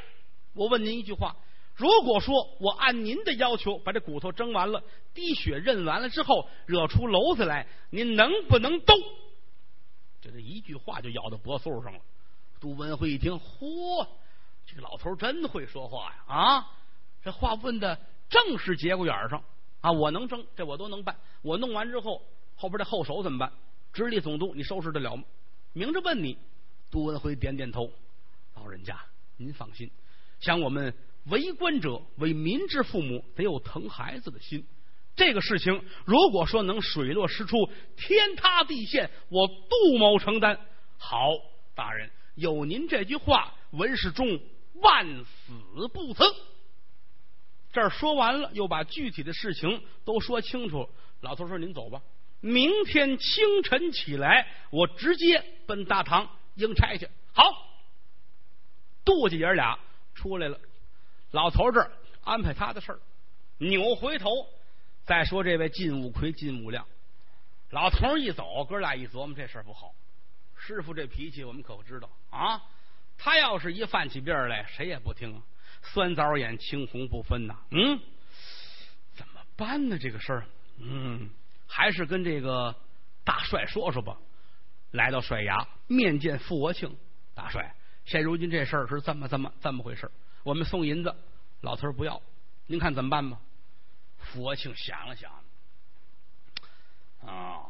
[0.52, 1.36] 我问您一句话。
[1.76, 4.82] 如果说我按您的要求把这骨头蒸完了，
[5.12, 8.94] 滴血认完了之后，惹出篓子来，您能不能兜？
[10.20, 12.00] 这这一句话就咬到脖子上了。
[12.60, 14.06] 杜文辉一听，嚯，
[14.64, 16.24] 这个老头真会说话呀！
[16.28, 16.72] 啊，
[17.22, 19.42] 这话问的正是节骨眼上
[19.80, 19.90] 啊！
[19.90, 21.16] 我能蒸，这我都能办。
[21.42, 22.22] 我弄完之后，
[22.54, 23.52] 后边这后手怎么办？
[23.92, 25.24] 直隶总督，你收拾得了吗？
[25.72, 26.38] 明着问你。
[26.90, 27.90] 杜文辉点点头，
[28.54, 28.96] 老人家
[29.36, 29.90] 您放心，
[30.38, 30.94] 像我们。
[31.26, 34.66] 为官者为民之父母，得有疼孩子的心。
[35.16, 37.56] 这个事情，如果说能水落石出、
[37.96, 40.58] 天塌地陷，我杜某承担。
[40.98, 41.30] 好，
[41.74, 44.40] 大人有您这句话，文世忠
[44.74, 46.24] 万死不辞。
[47.72, 50.88] 这儿说完了，又把具体的事情都说清楚。
[51.20, 52.02] 老头说：“您走吧，
[52.40, 57.42] 明天清晨起来，我直接奔大堂应差去。”好。
[59.04, 59.78] 杜家爷俩
[60.14, 60.58] 出来了。
[61.34, 61.90] 老头这儿
[62.22, 63.00] 安排他的事儿，
[63.58, 64.30] 扭回头
[65.02, 66.86] 再说这位金五魁、金五亮。
[67.70, 69.92] 老头一走，哥俩一琢磨，这事儿不好。
[70.56, 72.62] 师傅这脾气，我们可不知道啊。
[73.18, 75.42] 他要是一犯起病来，谁也不听啊，
[75.82, 77.58] 酸枣眼、青红不分呐。
[77.72, 77.98] 嗯，
[79.16, 79.98] 怎么办呢？
[79.98, 80.46] 这个事儿，
[80.78, 81.28] 嗯，
[81.66, 82.72] 还是跟这个
[83.24, 84.16] 大帅说说吧。
[84.92, 86.96] 来到帅衙，面见傅国庆
[87.34, 87.74] 大帅。
[88.04, 90.12] 现如今这事儿是这么、这么、这么回事儿
[90.44, 91.16] 我们送银子，
[91.62, 92.22] 老头不要，
[92.66, 93.40] 您看怎么办吧？
[94.18, 95.32] 佛庆想了想，
[97.26, 97.64] 啊，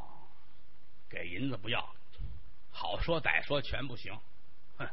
[1.08, 1.94] 给银子不要，
[2.70, 4.12] 好说歹说全不行。
[4.76, 4.88] 哼，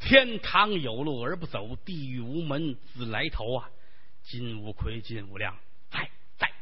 [0.00, 3.70] 天堂有路而不走，地狱无门自来投啊！
[4.24, 5.56] 金无魁，金无量，
[5.90, 6.52] 在在，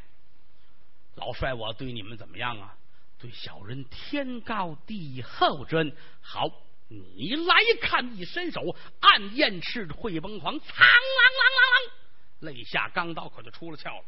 [1.15, 2.77] 老帅，我对你们怎么样啊？
[3.19, 6.47] 对小人天高地厚真好，
[6.89, 11.91] 你来看，一伸手暗燕翅会崩黄，苍啷啷啷啷，
[12.39, 14.05] 肋下钢刀可就出了鞘了。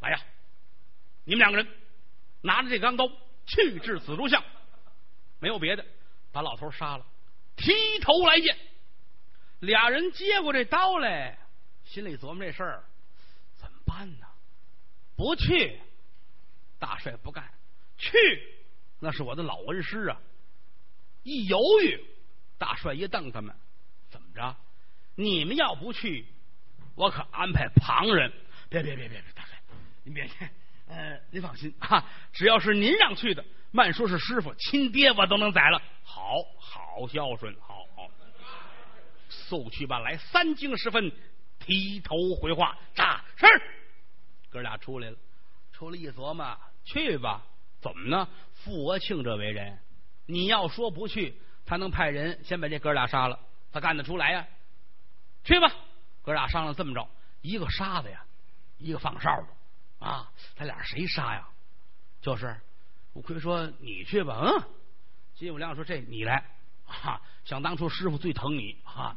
[0.00, 0.20] 来呀，
[1.24, 1.66] 你们两个人
[2.42, 3.08] 拿着这钢刀
[3.46, 4.44] 去至紫竹巷，
[5.38, 5.86] 没有别的，
[6.30, 7.06] 把老头杀了，
[7.56, 8.56] 提头来见。
[9.60, 11.38] 俩人接过这刀来，
[11.84, 12.84] 心里琢磨这事儿
[13.56, 14.26] 怎么办呢？
[15.16, 15.80] 不去，
[16.78, 17.50] 大帅不干。
[17.96, 18.10] 去，
[18.98, 20.20] 那是我的老恩师啊！
[21.24, 22.00] 一犹豫，
[22.56, 23.52] 大帅一瞪他们，
[24.08, 24.56] 怎么着？
[25.16, 26.24] 你们要不去，
[26.94, 28.32] 我可安排旁人。
[28.68, 29.58] 别别别别别，大帅，
[30.04, 30.48] 您别去，
[30.86, 35.82] 呃，您放心啊，只要是您让去的，慢说是师傅亲爹，我都能宰了。
[36.02, 38.10] 好好孝顺，好好。
[39.28, 41.10] 速去吧，来三更时分，
[41.58, 42.76] 提头回话。
[42.94, 43.46] 扎是，
[44.50, 45.16] 哥俩出来了，
[45.72, 47.42] 出来一琢磨，去吧。
[47.80, 48.28] 怎么呢？
[48.52, 49.78] 傅国庆这为人，
[50.26, 53.38] 你要说不去，他能派人先把这哥俩杀了？
[53.72, 54.46] 他干得出来呀？
[55.44, 55.70] 去吧，
[56.22, 57.08] 哥俩商量这么着，
[57.42, 58.24] 一个杀的呀，
[58.78, 61.46] 一个放哨的啊，他俩谁杀呀？
[62.20, 62.56] 就是
[63.12, 64.62] 吴奎说你去吧，嗯。
[65.34, 66.44] 金五亮说这你来
[66.86, 69.16] 啊，想当初师傅最疼你啊，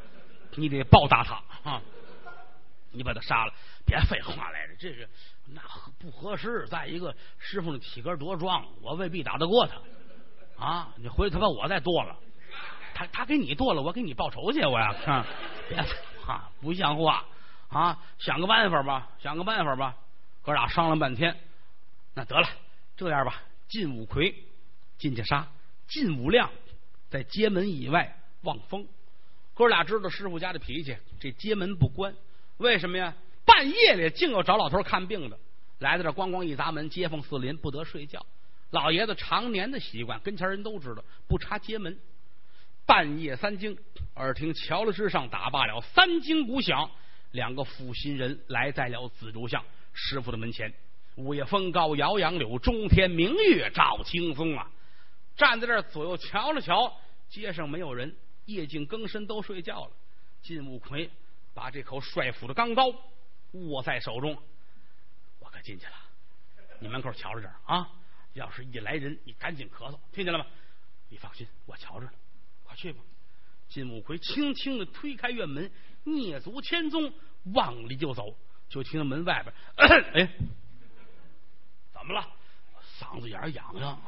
[0.56, 1.82] 你得报答他啊，
[2.92, 3.54] 你把他杀了，
[3.86, 5.08] 别废话来着，这是。
[5.50, 5.62] 那
[5.98, 6.68] 不合适。
[6.68, 9.78] 再一个，师傅的体格多壮，我未必打得过他。
[10.60, 12.18] 啊，你回去他把我再剁了，
[12.94, 14.94] 他他给你剁了，我给你报仇去，我呀，
[15.70, 15.78] 别
[16.26, 17.24] 啊，不像话
[17.70, 17.98] 啊！
[18.18, 19.96] 想个办法吧，想个办法吧。
[20.42, 21.38] 哥俩商量半天，
[22.14, 22.48] 那得了，
[22.96, 24.34] 这样吧，晋五魁
[24.98, 25.48] 进去杀，
[25.88, 26.50] 晋五亮
[27.10, 28.88] 在街门以外望风。
[29.54, 32.14] 哥俩知道师傅家的脾气，这街门不关，
[32.58, 33.14] 为什么呀？
[33.46, 35.38] 半夜里净有找老头看病的，
[35.80, 38.26] 来到这咣咣一砸门，街坊四邻不得睡觉。
[38.72, 41.98] 老爷子常年的习惯，跟前人都知道，不插街门。
[42.86, 43.78] 半夜三更，
[44.16, 46.90] 耳听桥了之上打罢了三更鼓响，
[47.32, 50.74] 两个负心人来在了紫竹巷师傅的门前。
[51.16, 54.70] 午夜风高摇杨柳，中天明月照青松啊！
[55.36, 56.96] 站在这儿左右瞧了瞧，
[57.30, 59.92] 街上没有人，夜静更深，都睡觉了。
[60.42, 61.10] 金武奎
[61.54, 62.94] 把这口帅府的钢刀。
[63.54, 64.38] 握在手中，
[65.40, 65.94] 我可进去了。
[66.80, 67.90] 你门口瞧着点啊！
[68.38, 70.46] 要是一来人，你赶紧咳嗽，听见了吗？
[71.10, 72.12] 你放心，我瞧着呢。
[72.64, 73.02] 快去吧！
[73.68, 75.72] 金木奎轻轻的推开院门，
[76.06, 77.12] 蹑足千踪
[77.54, 78.38] 往里就走，
[78.70, 79.54] 就听到门外边，
[80.14, 80.30] 哎，
[81.92, 82.26] 怎么了？
[83.00, 84.02] 嗓子眼痒痒，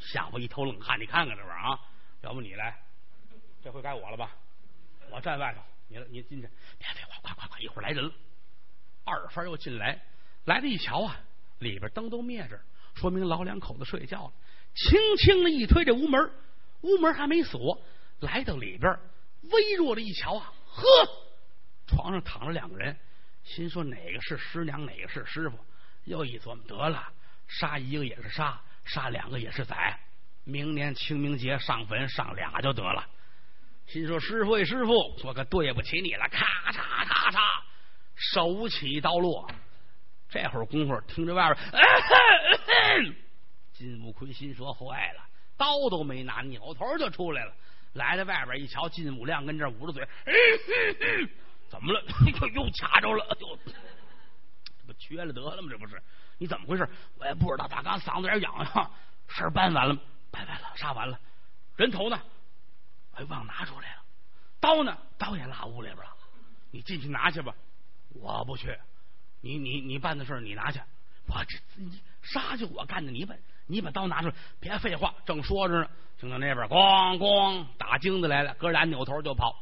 [0.00, 0.98] 吓我一头冷汗。
[0.98, 1.80] 你看看这玩意啊！
[2.22, 2.76] 要不你来，
[3.62, 4.34] 这回该我了吧？
[5.10, 5.62] 我站外头。
[5.90, 6.48] 你你进去，
[6.78, 7.60] 别废话，快快快！
[7.60, 8.12] 一会儿来人了。
[9.04, 10.04] 二番又进来，
[10.44, 11.16] 来了一瞧啊，
[11.60, 12.60] 里边灯都灭着，
[12.98, 14.32] 说明老两口子睡觉了。
[14.74, 16.30] 轻轻的一推这屋门，
[16.82, 17.80] 屋门还没锁。
[18.20, 18.98] 来到里边，
[19.52, 20.84] 微弱的一瞧啊，呵，
[21.86, 22.96] 床上躺着两个人，
[23.44, 25.56] 心说哪个是师娘，哪个是师傅？
[26.04, 27.06] 又一琢磨，得了，
[27.46, 29.98] 杀一个也是杀，杀两个也是宰。
[30.44, 33.06] 明年清明节上坟上俩就得了。
[33.86, 37.38] 心说：“师傅，师傅，我可对不起你了。”咔嚓咔嚓，
[38.16, 39.50] 手起刀落。
[40.30, 43.14] 这会儿功夫，听着外边，
[43.72, 45.22] 金武坤心说：“坏了，
[45.56, 47.52] 刀都没拿，扭头就出来了。”
[47.94, 50.32] 来到外边一瞧，金武亮跟这捂着嘴：“哎
[51.68, 52.02] 怎么了？
[52.40, 53.36] 又又卡着了？
[53.40, 53.72] 又这
[54.86, 55.68] 不缺了得了吗？
[55.70, 56.02] 这不是？
[56.38, 56.88] 你怎么回事？
[57.18, 57.66] 我也不知道。
[57.66, 58.90] 他刚嗓子眼痒痒，
[59.28, 59.98] 事儿办完了，
[60.30, 61.18] 办完了，杀完了，
[61.76, 62.20] 人头呢？”
[63.14, 64.02] 哎忘拿出来了，
[64.60, 64.96] 刀呢？
[65.18, 66.16] 刀也落屋里边了。
[66.70, 67.54] 你进去拿去吧，
[68.14, 68.78] 我不去。
[69.40, 70.80] 你你你办的事你拿去。
[71.26, 73.34] 我这你杀就我干的，你把
[73.66, 75.14] 你把刀拿出来，别废话。
[75.26, 79.54] 正说着呢，听到那边咣咣打惊子来了，哥俩扭头就跑。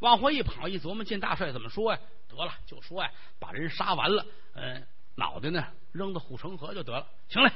[0.00, 2.00] 往回一跑，一琢磨，见大帅怎么说呀？
[2.28, 7.06] 得了，就说呀，把人杀完了，嗯，脑袋呢扔到护城河就得了。
[7.28, 7.52] 行嘞，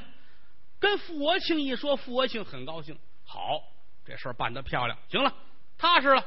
[0.78, 2.96] 跟傅国庆一说，傅国庆很高兴。
[3.24, 3.62] 好，
[4.04, 4.96] 这事儿办得漂亮。
[5.08, 5.34] 行了，
[5.78, 6.24] 踏实了。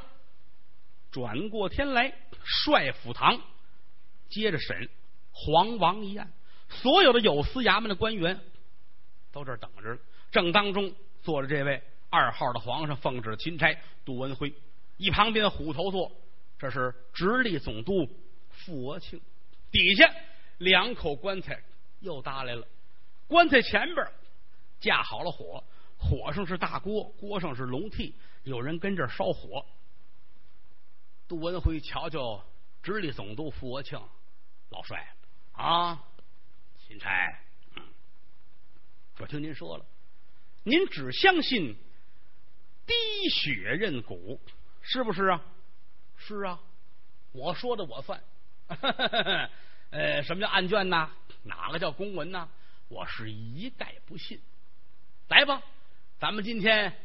[1.11, 2.13] 转过天来，
[2.43, 3.39] 帅府堂
[4.29, 4.89] 接着审
[5.39, 6.33] 黄王一案，
[6.67, 8.39] 所有的有司衙门的官员
[9.31, 9.97] 都这等着。
[10.31, 14.51] 正当中坐着这位二号的皇上奉旨钦差杜文辉，
[14.97, 16.11] 一旁边虎头座，
[16.57, 18.09] 这是直隶总督
[18.49, 19.21] 傅国庆。
[19.71, 20.11] 底下
[20.57, 21.61] 两口棺材
[21.99, 22.67] 又搭来了，
[23.27, 24.07] 棺材前边
[24.79, 25.63] 架好了火，
[25.97, 28.11] 火上是大锅，锅上是笼屉，
[28.43, 29.63] 有人跟这烧火。
[31.27, 32.43] 杜文辉瞧瞧
[32.81, 34.01] 直隶总督傅国庆，
[34.69, 35.07] 老帅
[35.57, 36.03] 啊，
[36.87, 37.39] 钦差，
[37.75, 37.83] 嗯，
[39.17, 39.85] 我听您说了。
[40.63, 41.75] 您只相信
[42.85, 42.93] 滴
[43.29, 44.39] 血认骨，
[44.81, 45.43] 是不是啊？
[46.17, 46.59] 是啊，
[47.31, 48.21] 我说的我算。
[49.89, 51.09] 呃，什么叫案卷呐？
[51.43, 52.47] 哪个叫公文呐？
[52.89, 54.39] 我是一概不信。
[55.27, 55.63] 来吧，
[56.19, 56.95] 咱们今天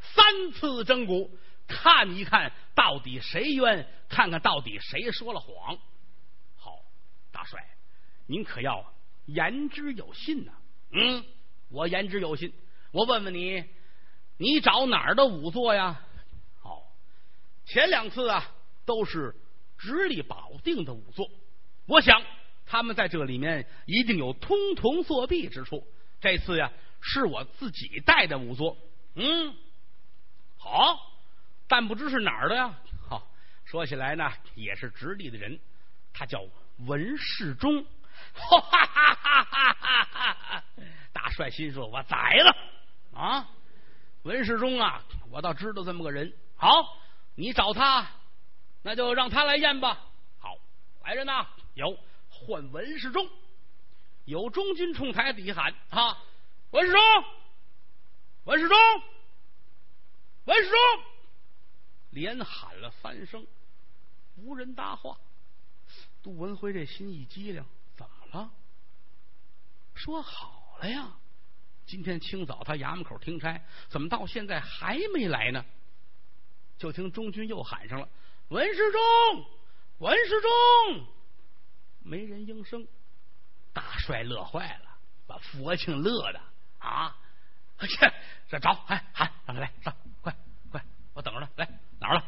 [0.00, 1.36] 三次争骨，
[1.66, 5.78] 看一看到底谁冤，看看到底谁说了谎。
[6.56, 6.82] 好，
[7.32, 7.66] 大帅，
[8.26, 8.92] 您可要
[9.26, 10.52] 言之有信呐。
[10.92, 11.24] 嗯，
[11.68, 12.52] 我言之有信。
[12.92, 13.64] 我问问你，
[14.38, 16.00] 你找哪儿的仵作呀？
[16.62, 16.82] 哦，
[17.64, 18.54] 前两次啊
[18.84, 19.34] 都是
[19.76, 21.28] 直隶保定的仵作，
[21.86, 22.22] 我想
[22.64, 25.86] 他们在这里面一定有通同作弊之处。
[26.20, 28.78] 这次呀是我自己带的仵作，
[29.14, 29.54] 嗯，
[30.56, 30.98] 好，
[31.68, 32.78] 但不知是哪儿的呀？
[33.08, 33.28] 好，
[33.64, 35.58] 说起来呢也是直隶的人，
[36.14, 36.42] 他叫
[36.86, 37.84] 文世忠。
[38.36, 39.14] 哈哈哈
[39.44, 40.64] 哈哈哈！
[41.12, 42.56] 大帅心说：“我宰了。”
[43.14, 43.48] 啊，
[44.24, 46.32] 文世忠啊，我倒知道这么个人。
[46.56, 46.98] 好，
[47.34, 48.06] 你找他，
[48.82, 50.00] 那就让他来验吧。
[50.38, 50.54] 好，
[51.04, 53.28] 来人呐，有换文世忠，
[54.26, 56.18] 有中军冲台底喊：“哈，
[56.70, 57.00] 文世忠，
[58.44, 58.78] 文世忠，
[60.44, 60.78] 文世忠！”
[62.12, 63.46] 连喊了三声，
[64.36, 65.18] 无人答话。
[66.22, 67.64] 杜文辉这心一激灵，
[68.36, 68.50] 啊？
[69.94, 71.08] 说好了呀。
[71.86, 75.64] 今天清早他衙门口听差，怎么到现在还没来呢？
[76.76, 78.08] 就听中军又喊上了
[78.48, 79.00] ：“文世忠，
[79.98, 81.06] 文世忠！”
[82.04, 82.86] 没人应声。
[83.72, 86.40] 大帅乐坏了，把佛庆乐的
[86.78, 87.16] 啊！
[87.78, 88.12] 这
[88.48, 90.36] 这找，哎喊，让他来上，快
[90.70, 90.84] 快，
[91.14, 92.24] 我等着他来哪儿了？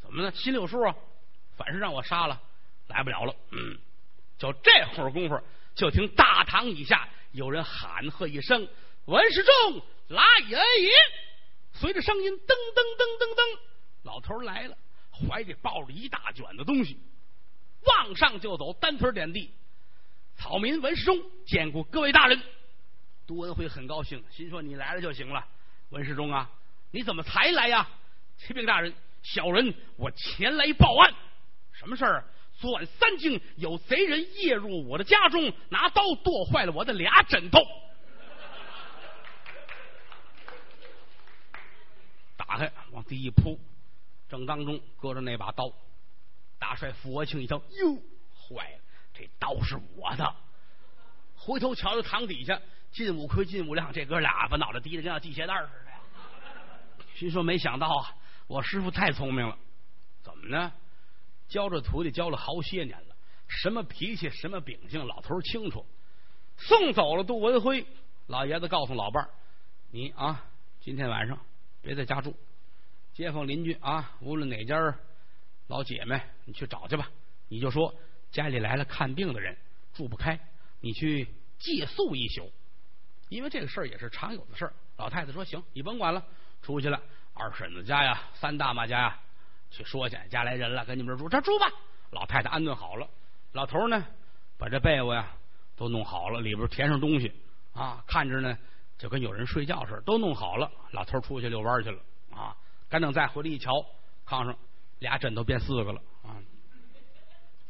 [0.00, 0.32] 怎么呢？
[0.32, 0.94] 心里有数啊！
[1.56, 2.42] 反是让我杀了，
[2.88, 3.34] 来不了了。
[3.50, 3.78] 嗯，
[4.40, 5.38] 就这会儿功夫，
[5.74, 7.06] 就听大堂以下。
[7.32, 8.66] 有人喊喝一声
[9.04, 10.58] ：“文世忠来也！”
[11.74, 13.58] 随着声音，噔噔噔噔噔，
[14.02, 14.76] 老头来了，
[15.12, 16.98] 怀里抱着一大卷的东西，
[17.84, 19.52] 往上就走，单腿点地。
[20.36, 22.42] 草民文世忠见过各位大人，
[23.26, 25.46] 杜文辉很高兴，心说：“你来了就行了。”
[25.90, 26.50] 文世忠啊，
[26.92, 27.86] 你怎么才来呀？
[28.38, 28.90] 启禀大人，
[29.22, 31.14] 小人我前来报案，
[31.72, 32.24] 什么事儿啊？
[32.60, 37.58] 昨晚三更，有贼人夜入我的家中，拿刀剁坏了我的俩枕头。
[42.36, 43.58] 打开，往地一铺，
[44.28, 45.72] 正当中搁着那把刀。
[46.58, 47.94] 大帅傅国庆一瞧，哟，
[48.36, 48.78] 坏了，
[49.14, 50.34] 这刀是我的。
[51.34, 52.60] 回头瞧瞧堂底下，
[52.92, 57.06] 进五亏进五亮，这哥俩把脑袋低的，跟要系鞋带似的。
[57.14, 58.14] 心说没想到啊，
[58.46, 59.56] 我师傅太聪明了，
[60.22, 60.70] 怎么呢？
[61.50, 63.16] 教这徒弟教了好些年了，
[63.48, 65.84] 什么脾气什么秉性，老头清楚。
[66.56, 67.84] 送走了杜文辉，
[68.28, 69.30] 老爷子告诉老伴儿
[69.90, 70.44] ：“你啊，
[70.80, 71.38] 今天晚上
[71.82, 72.36] 别在家住，
[73.12, 74.76] 街坊邻居啊，无论哪家
[75.66, 77.10] 老姐妹，你去找去吧。
[77.48, 77.94] 你就说
[78.30, 79.56] 家里来了看病的人
[79.92, 80.38] 住不开，
[80.80, 81.26] 你去
[81.58, 82.52] 借宿一宿。
[83.28, 86.24] 因为这个事儿也是常有的事儿。”老太太说：“行，你甭管了，
[86.62, 87.02] 出去了。
[87.34, 89.20] 二婶子家呀，三大妈家呀。”
[89.70, 91.66] 去说去，家来人了，跟你们这住，这住吧。
[92.10, 93.08] 老太太安顿好了，
[93.52, 94.04] 老头呢，
[94.58, 95.28] 把这被窝呀
[95.76, 97.32] 都弄好了，里边填上东西
[97.72, 98.58] 啊，看着呢
[98.98, 100.70] 就跟有人睡觉似的，都弄好了。
[100.90, 101.98] 老头出去遛弯去了
[102.34, 102.56] 啊，
[102.88, 103.72] 干等再回来一瞧，
[104.26, 104.56] 炕上
[104.98, 106.34] 俩枕头变四个了啊，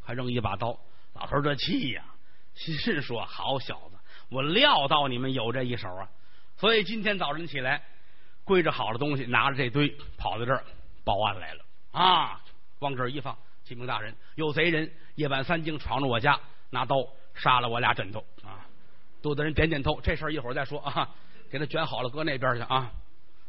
[0.02, 0.78] 还扔一把刀。
[1.12, 2.04] 老头这气呀，
[2.54, 3.96] 心说好小子，
[4.30, 6.08] 我料到你们有这一手啊，
[6.56, 7.82] 所以今天早晨起来，
[8.44, 10.64] 归置好了东西，拿着这堆跑到这儿
[11.04, 11.64] 报案来了。
[11.92, 12.40] 啊！
[12.80, 16.96] 往这儿一放，启禀大人，有贼人夜半三更闯入我家，拿刀
[17.34, 18.66] 杀了我俩枕头啊！
[19.20, 21.14] 杜大人点点头，这事儿一会儿再说啊！
[21.50, 22.90] 给他卷好了，搁那边去啊！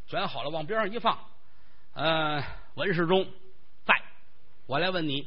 [0.08, 1.18] 卷好了往边上一放。
[1.94, 2.44] 呃，
[2.76, 3.26] 文世忠
[3.86, 3.94] 在，
[4.66, 5.22] 我来问你，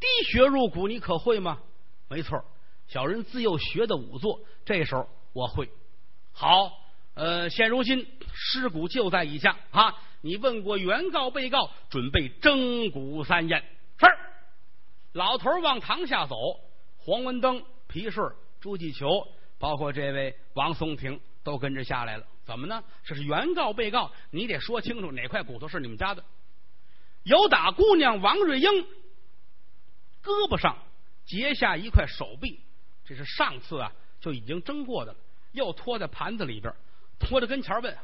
[0.00, 1.58] 滴血入骨你可会吗？
[2.08, 2.44] 没错，
[2.88, 5.70] 小人自幼学的仵作，这时候我会。
[6.32, 6.72] 好，
[7.16, 13.64] 呃，现如今尸骨就在以下啊，你问过原告、被告，准备蒸骨三验。
[13.98, 14.06] 是，
[15.12, 16.36] 老头往堂下走，
[16.98, 19.26] 黄文登、皮顺、朱继球，
[19.58, 22.26] 包括这位王松亭都跟着下来了。
[22.44, 22.84] 怎么呢？
[23.02, 26.22] 这是原告、被告，你得说清楚哪块骨头是你们家的。
[27.22, 28.70] 有打姑娘王瑞英
[30.22, 30.76] 胳膊上
[31.24, 32.60] 截下一块手臂，
[33.06, 33.90] 这是上次啊
[34.20, 35.18] 就已经蒸过的了，
[35.52, 36.70] 又拖在盘子里边，
[37.18, 37.96] 拖着跟前问：“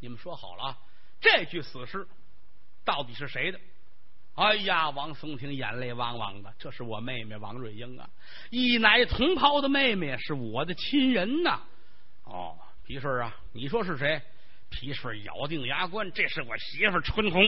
[0.00, 0.78] 你们说好了啊，
[1.20, 2.06] 这具死尸
[2.84, 3.60] 到底是谁的？”
[4.36, 8.08] 哎呀，王松亭眼泪汪汪的，这是我妹妹王瑞英啊，
[8.50, 11.62] 一奶同胞的妹妹，是我的亲人呐。
[12.24, 12.58] 哦。
[12.82, 14.20] 皮顺啊，你说是谁？
[14.68, 17.40] 皮顺咬定牙关，这是我媳妇春红，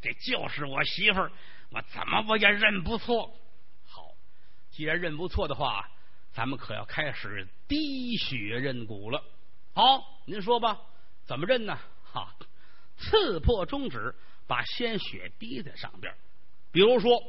[0.00, 1.22] 这就是我媳妇，
[1.70, 3.36] 我怎么我也认不错。
[3.84, 4.14] 好，
[4.70, 5.90] 既然认不错的话，
[6.32, 9.20] 咱们可要开始滴血认骨了。
[9.72, 10.80] 好，您说吧，
[11.24, 11.78] 怎么认呢？
[12.02, 12.34] 哈，
[12.96, 14.14] 刺破中指，
[14.46, 16.12] 把鲜血滴在上边。
[16.72, 17.22] 比如说，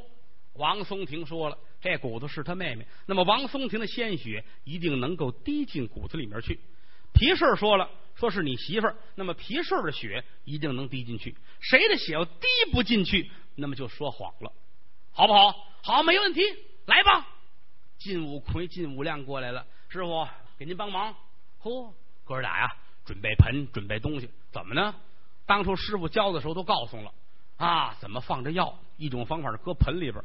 [0.54, 6.60] 王松亭说了，这骨头是他妹妹，那么王松亭的鲜血一定能够滴进骨头里面去。
[7.12, 11.36] 皮顺说了，说是你媳妇儿，那么皮顺的血一定能滴进去。
[11.60, 14.52] 谁的血要滴不进去，那么就说谎了，
[15.12, 15.52] 好不好？
[15.82, 16.42] 好，没问题，
[16.86, 17.28] 来吧。
[17.98, 20.26] 金五奎、金五亮过来了，师傅
[20.58, 21.14] 给您帮忙。
[21.62, 21.92] 嚯，
[22.32, 22.72] 哥俩呀，
[23.04, 24.30] 准备盆，准备东西。
[24.50, 24.94] 怎么呢？
[25.44, 27.12] 当初师傅教的时候都告诉了
[27.58, 28.74] 啊，怎么放这药？
[28.96, 30.24] 一种方法是搁盆里边，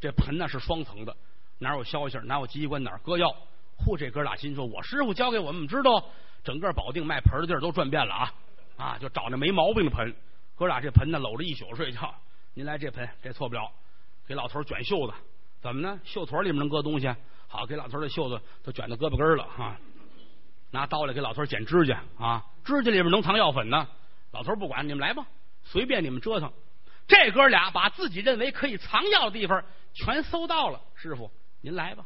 [0.00, 1.16] 这盆呢是双层的，
[1.58, 3.32] 哪有消息哪有机关，哪搁药。
[3.78, 6.04] 嚯，这哥俩心说，我师傅教给我们，知道。
[6.42, 8.34] 整个保定卖盆的地儿都转遍了啊
[8.76, 8.98] 啊！
[8.98, 10.14] 就找那没毛病的盆，
[10.56, 12.14] 哥俩这盆呢搂着一宿睡觉。
[12.52, 13.70] 您来这盆，这错不了。
[14.26, 15.14] 给老头卷袖子，
[15.62, 15.98] 怎么呢？
[16.04, 17.08] 袖腿里面能搁东西？
[17.48, 19.78] 好，给老头的袖子都卷到胳膊根了啊！
[20.74, 23.88] 拿刀来给老头剪指甲啊，指甲里面能藏药粉呢。
[24.32, 25.24] 老头不管，你们来吧，
[25.62, 26.52] 随便你们折腾。
[27.06, 29.64] 这哥俩把自己认为可以藏药的地方
[29.94, 30.82] 全搜到了。
[30.96, 32.04] 师傅，您来吧。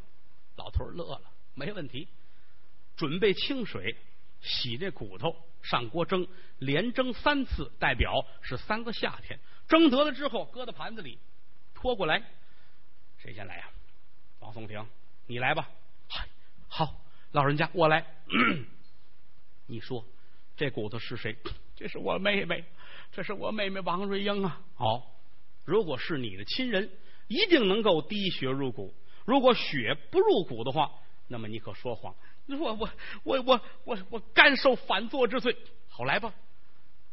[0.56, 1.22] 老头乐了，
[1.54, 2.06] 没问题。
[2.94, 3.96] 准备清水。
[4.40, 6.24] 洗这骨头，上锅蒸，
[6.58, 9.40] 连蒸三次，代表是三个夏天。
[9.66, 11.18] 蒸得了之后，搁到盘子里，
[11.74, 12.22] 拖过来。
[13.16, 13.68] 谁先来呀？
[14.38, 14.86] 王松亭，
[15.26, 15.68] 你来吧。
[16.68, 16.94] 好，
[17.32, 18.06] 老人家，我来。
[19.66, 20.04] 你说
[20.56, 21.36] 这骨头是谁？
[21.76, 22.64] 这是我妹妹，
[23.12, 24.60] 这是我妹妹王瑞英啊。
[24.74, 25.14] 好，
[25.64, 26.90] 如果是你的亲人，
[27.26, 28.94] 一定能够滴血入骨。
[29.24, 30.90] 如果血不入骨的话，
[31.28, 32.14] 那么你可说谎。
[32.46, 32.90] 我我
[33.24, 35.54] 我我我我甘受反作之罪。
[35.88, 36.32] 好来吧，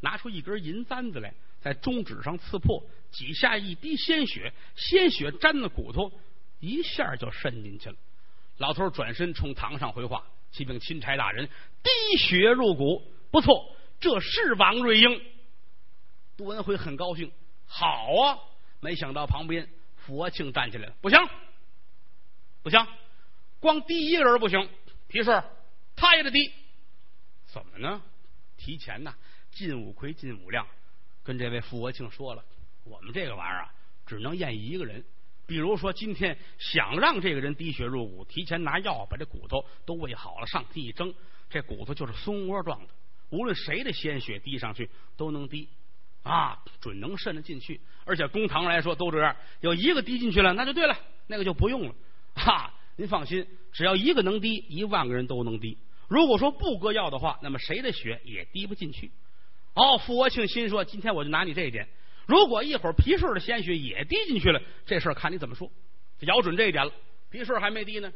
[0.00, 6.10] 拿出一根银簪子来，在中指上刺破，几下一滴鲜血，鲜血沾了骨头，
[6.58, 7.96] 一下就渗进去了。
[8.58, 11.48] 老头转身冲堂上回话：“启禀钦差大人，
[11.82, 15.22] 滴血入骨，不错，这是王瑞英。”
[16.36, 17.30] 杜文辉很高兴，
[17.66, 17.86] 好
[18.22, 18.38] 啊！
[18.80, 21.18] 没想到旁边傅国庆站起来了，不行，
[22.62, 22.86] 不行，
[23.60, 24.68] 光滴一个人不行。
[25.08, 25.42] 皮顺，
[25.94, 26.52] 他也得滴，
[27.46, 28.02] 怎么呢？
[28.56, 29.14] 提前呢？
[29.52, 30.66] 进五魁、进五亮
[31.22, 32.44] 跟这位傅国庆说了，
[32.84, 35.04] 我们这个玩意儿啊，只能验一个人。
[35.46, 41.14] 比如说，今天想让这个人滴血入骨，提前拿药把这骨头都喂好了，上屉一蒸，
[41.48, 42.88] 这骨头就是松窝状的。
[43.30, 45.68] 无论谁的鲜血滴上去都能滴
[46.22, 47.80] 啊，准能渗得进去。
[48.04, 51.94] 而且公堂来说都这样，有一个滴进去了，那就对了，那个就不用了。
[52.34, 52.72] 哈。
[52.98, 55.76] 您放心，只要一个能滴，一万个人都能滴。
[56.08, 59.12] 如果说不搁药的话，那么谁的血也滴不进去。
[59.74, 61.86] 哦，傅国庆心说：“今天我就拿你这一点。
[62.26, 65.70] 如果一会儿皮顺的鲜血也滴进去了，这事儿看你怎么说。”
[66.20, 66.92] 咬准这一点了，
[67.30, 68.12] 皮顺还没滴呢。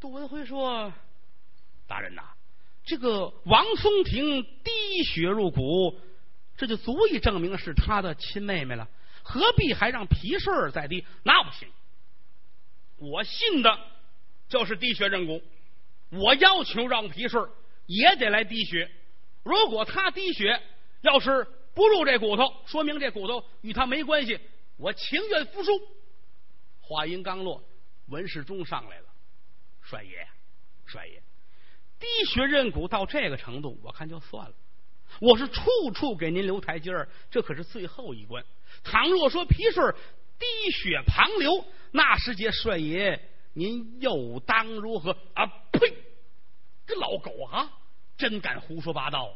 [0.00, 0.92] 杜文辉说
[1.86, 2.22] ：“大人呐，
[2.84, 5.98] 这个王松亭滴血入骨，
[6.56, 8.88] 这就足以证明是他的亲妹妹了，
[9.22, 11.04] 何必还让皮顺再滴？
[11.22, 11.68] 那不行，
[12.98, 13.78] 我信的。”
[14.48, 15.42] 就是滴血认骨，
[16.10, 17.50] 我要求让皮顺
[17.86, 18.88] 也得来滴血。
[19.42, 20.62] 如果他滴血，
[21.00, 21.44] 要是
[21.76, 24.40] 不入这骨头，说明这骨头与他没关系，
[24.78, 25.70] 我情愿服输。
[26.80, 27.62] 话音刚落，
[28.06, 29.04] 文世忠上来了，
[29.82, 30.26] 帅爷，
[30.86, 31.22] 帅爷，
[32.00, 34.54] 滴血认骨到这个程度，我看就算了。
[35.20, 35.62] 我是处
[35.92, 38.42] 处给您留台阶儿，这可是最后一关。
[38.82, 39.94] 倘若说皮顺
[40.38, 43.20] 滴血旁流，那时节帅爷。
[43.52, 45.14] 您又当如何？
[45.34, 45.94] 啊呸！
[46.86, 47.70] 这老狗啊，
[48.16, 49.34] 真敢胡说八道！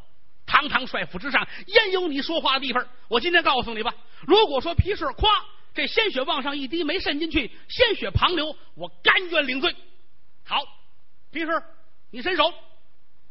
[0.50, 2.84] 堂堂帅府之上，焉有你说话的地方？
[3.06, 3.94] 我今天告诉你吧，
[4.26, 5.30] 如果说皮氏夸
[5.72, 9.72] 这鲜血往上一滴没渗进去，鲜血旁流，我甘愿领罪。
[10.44, 10.56] 好，
[11.30, 11.62] 皮氏，
[12.10, 12.52] 你伸手。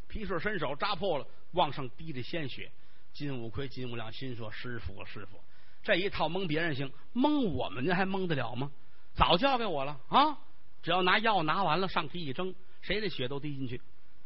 [0.08, 2.72] 皮氏伸手扎破了，往上滴着鲜血。
[3.12, 5.38] 金五魁、金五亮心说：“师傅，师傅，
[5.84, 8.72] 这一套蒙别人行，蒙我们您还蒙得了吗？
[9.14, 10.38] 早交给我了啊！
[10.82, 13.82] 只要拿药拿完了，上去一蒸，谁的血都滴进去。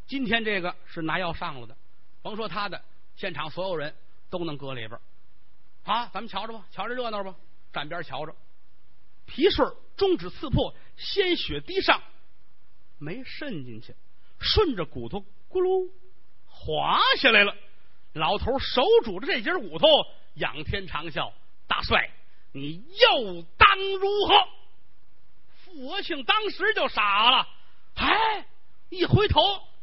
[0.05, 1.75] 今天这个是拿药上了的，
[2.23, 2.81] 甭说他的，
[3.15, 3.93] 现场所有人
[4.31, 4.99] 都能搁里边
[5.83, 6.09] 啊！
[6.13, 7.35] 咱们瞧着吧，瞧着热闹吧，
[7.71, 8.33] 站边瞧着。
[9.25, 12.01] 皮顺中指刺破，鲜血滴上，
[12.97, 13.93] 没渗进去，
[14.39, 15.19] 顺着骨头
[15.49, 15.91] 咕噜
[16.47, 17.55] 滑下来了。
[18.13, 19.87] 老头手拄着这节骨头，
[20.35, 21.33] 仰天长啸
[21.67, 22.09] ：“大帅，
[22.53, 23.67] 你又当
[23.99, 24.47] 如何？”
[25.65, 27.47] 傅国庆当时就傻了，
[27.95, 28.47] 哎，
[28.89, 29.41] 一回头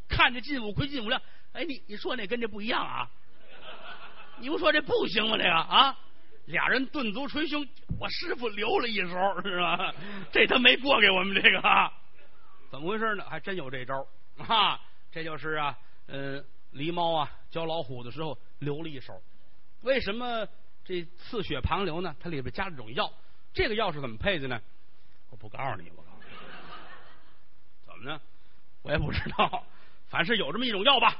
[0.08, 1.20] 看着金五魁、金五亮，
[1.52, 3.10] 哎，你你说那跟这不一样啊？
[4.38, 5.36] 你不说这不行吗？
[5.36, 5.96] 这个啊，
[6.46, 7.66] 俩人顿足捶胸，
[7.98, 9.94] 我师傅留了一手是吧？
[10.32, 11.92] 这他没过给我们这个，
[12.70, 13.24] 怎么回事呢？
[13.28, 14.06] 还真有这招
[14.38, 14.80] 啊！
[15.10, 16.44] 这就是啊，嗯。
[16.72, 19.20] 狸猫啊，教老虎的时候留了一手。
[19.80, 20.46] 为什么
[20.84, 22.14] 这刺血旁流呢？
[22.20, 23.12] 它里边加了种药，
[23.52, 24.62] 这个药是怎么配的呢？
[25.30, 26.36] 我不告诉你，我告诉你，
[27.84, 28.20] 怎么呢？
[28.82, 29.66] 我也不知道，
[30.06, 31.16] 反正有这么一种药吧。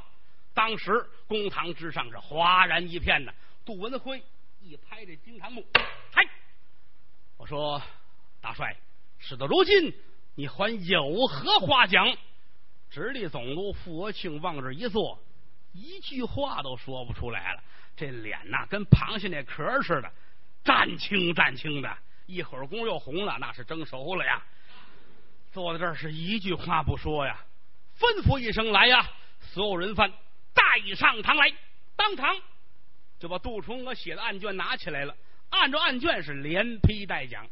[0.55, 3.33] 当时公堂之上是哗然一片呐。
[3.65, 4.23] 杜文辉
[4.61, 5.65] 一拍这惊堂木，
[6.13, 6.23] 嗨！
[7.37, 7.81] 我说
[8.41, 8.77] 大帅，
[9.19, 9.95] 事到如今，
[10.35, 12.17] 你还有何话讲？
[12.91, 15.19] 直隶总督傅国庆往这一坐。
[15.73, 17.63] 一句话都说不出来了，
[17.95, 20.13] 这脸呐跟螃蟹那壳似的，
[20.65, 21.97] 湛青湛青的，
[22.27, 24.43] 一会儿功又红了，那是蒸熟了呀。
[25.53, 27.39] 坐在这儿是一句话不说呀，
[27.99, 30.13] 吩咐一声来呀，所有人犯
[30.71, 31.53] 带上堂来，
[31.97, 32.37] 当场
[33.19, 35.17] 就把杜重娥写的案卷拿起来了，
[35.49, 37.49] 按照案卷是连批带讲，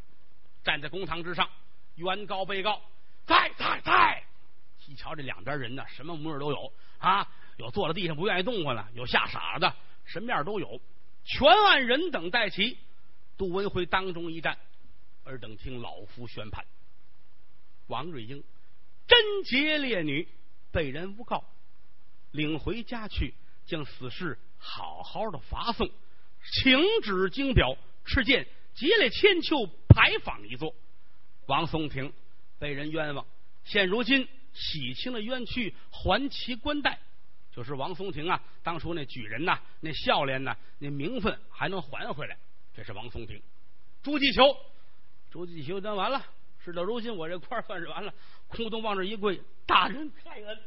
[0.63, 1.51] 站在公堂之上，
[1.97, 2.81] 原告被告
[3.27, 4.23] 在在在，
[4.87, 7.29] 一瞧这两边人呢，什么模样都有啊。
[7.57, 10.81] 有坐在地上不愿意动换了，有吓傻的，什么样都有。
[11.25, 12.79] 全案人等待齐，
[13.37, 14.57] 杜文辉当中一站，
[15.25, 16.65] 尔等听老夫宣判。
[17.89, 18.45] 王瑞英
[19.09, 20.29] 贞洁烈女，
[20.71, 21.45] 被人诬告，
[22.33, 23.35] 领回家去，
[23.67, 25.89] 将死事好好的罚送，
[26.63, 30.75] 请旨经表，敕见结列千秋牌坊一座。
[31.47, 32.13] 王松亭
[32.59, 33.27] 被人冤枉，
[33.65, 36.99] 现如今洗清了冤屈，还其官带。
[37.51, 42.37] 就是王松亭啊，当初那举人呐，那笑脸呐，那名分还能还回来。
[42.73, 43.43] 这是王松亭。
[44.03, 44.57] 朱继求，
[45.31, 46.25] 朱继求，咱完了。
[46.65, 48.15] 事到如今，我这块算是完了。
[48.47, 50.59] 空洞往这一跪，大人开恩，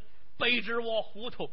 [0.42, 1.52] 卑职我糊涂。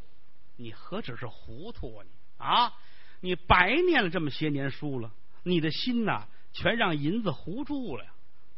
[0.57, 2.05] 你何止是糊涂啊？
[2.05, 2.73] 你啊，
[3.21, 5.13] 你白念了这么些年书了，
[5.43, 8.11] 你的心呐，全让银子糊住了呀。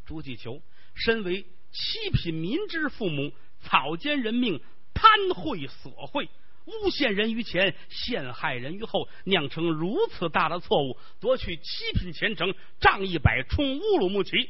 [0.07, 0.63] 朱继求，
[0.95, 4.63] 身为七品民之父母，草菅人命，
[4.95, 6.29] 贪贿索贿。
[6.67, 14.49] 诬陷人于前，陷害人于后，酿成如此大的错误，夺取七品前程，仗一百充乌鲁木齐，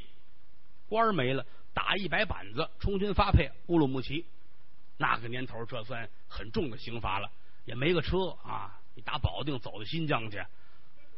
[0.89, 4.27] 官儿没了，打一百板子，充军发配乌鲁木齐。
[5.01, 7.31] 那个年头，这算很重的刑罚了，
[7.65, 10.45] 也没个车啊，你打保定走到新疆去，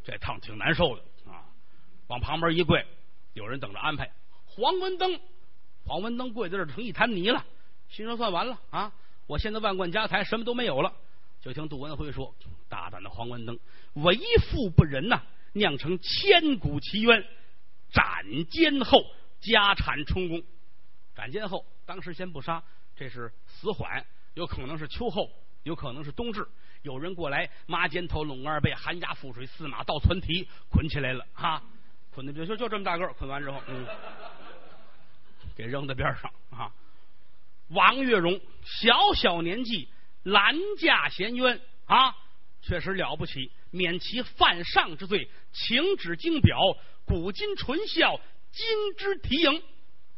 [0.04, 1.42] 这趟挺难受的啊。
[2.06, 2.86] 往旁边一跪，
[3.32, 4.08] 有人等着安排。
[4.46, 5.18] 黄文登，
[5.84, 7.44] 黄文登跪在这成一滩泥了，
[7.88, 8.92] 心说算完了啊。
[9.26, 10.94] 我现在万贯家财什么都没有了，
[11.40, 12.32] 就听杜文辉说
[12.70, 13.58] ：“大胆的黄文登，
[13.94, 14.16] 为
[14.48, 15.20] 富不仁呐，
[15.54, 17.26] 酿成千古奇冤。
[17.90, 19.02] 斩监后，
[19.40, 20.40] 家产充公。
[21.16, 22.62] 斩监后，当时先不杀，
[22.96, 25.30] 这是死缓，有可能是秋后，
[25.64, 26.46] 有可能是冬至。
[26.82, 31.62] 有人过来，麻肩头，拢二背，寒鸦覆水，四马倒窜蹄，捆起来了，哈，
[32.10, 33.86] 捆的就就就这么大个捆完之后，嗯，
[35.54, 36.72] 给扔在边上啊。”
[37.70, 39.88] 王月荣小小年纪
[40.24, 42.14] 拦驾衔冤啊，
[42.60, 46.58] 确实了不起，免其犯上之罪，请旨经表，
[47.06, 48.20] 古今纯孝，
[48.50, 48.66] 金
[48.98, 49.62] 之提营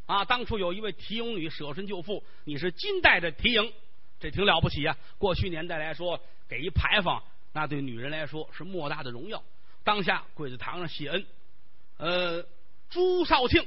[0.06, 0.24] 啊。
[0.24, 3.72] 当初有一位提勇女舍身救父，你是金代的提营，
[4.20, 4.96] 这挺了不起啊。
[5.18, 9.42] 过去年代来说，给一牌坊，那对女人来说是莫大的荣耀。
[9.82, 11.26] 当下跪在堂上谢恩，
[11.98, 12.46] 呃，
[12.90, 13.66] 朱少庆，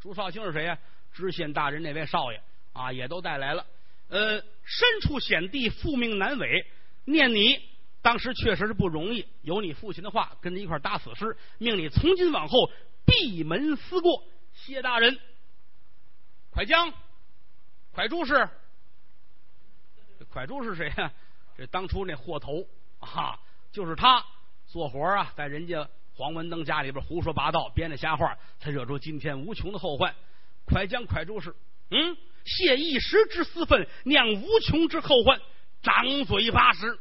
[0.00, 0.78] 朱少庆是谁呀？
[1.12, 2.40] 知县大人那位少爷。
[2.72, 3.64] 啊，也都带来了。
[4.10, 6.66] 呃，身处险地，复命难违。
[7.06, 7.58] 念你
[8.02, 12.70] 当时确实是不容易，有你父亲的话跟着一块搭死尸，命你从今往后
[13.06, 14.22] 闭门思过。
[14.52, 15.18] 谢大人，
[16.56, 16.90] 快将
[17.92, 18.48] 快珠是
[20.30, 21.12] 快珠是谁呀？
[21.54, 22.66] 这当初那货头
[22.98, 23.38] 啊，
[23.70, 24.24] 就是他
[24.66, 30.14] 做活啊，在人家黄文登家里边胡说八道，编的瞎话，才惹出今天无穷的后患。
[30.64, 31.54] 快将快诸事，
[31.90, 35.38] 嗯，泄一时之私愤，酿无穷之后患。
[35.82, 36.98] 掌嘴八十，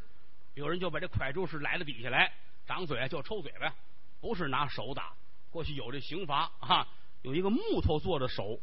[0.53, 2.33] 有人就把这快诸事来了底下来，
[2.67, 3.73] 掌嘴就抽嘴巴，
[4.19, 5.13] 不是拿手打。
[5.49, 6.85] 过去有这刑罚啊，
[7.21, 8.59] 有一个木头做的手，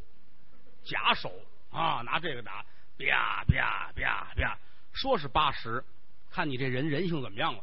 [0.85, 1.33] 假手
[1.71, 2.65] 啊，拿这个打，
[2.99, 4.59] 啪啪啪啪，
[4.93, 5.85] 说是八十，
[6.31, 7.63] 看你这人人性怎么样了。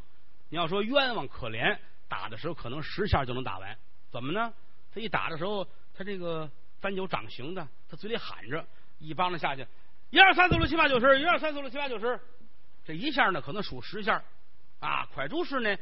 [0.50, 3.78] 你要说冤枉可怜，打的时候可能十下就能打完。
[4.12, 4.54] 怎么呢？
[4.94, 6.50] 他一打的时候，他这个。
[6.82, 8.66] 翻酒掌形的，他嘴里喊着，
[9.00, 9.68] 一帮子下去，
[10.12, 12.18] 一二三四五六七八九十，一二三四五六七八九十，
[12.86, 14.24] 这一下呢可能数十下，
[14.80, 15.76] 啊，快注式呢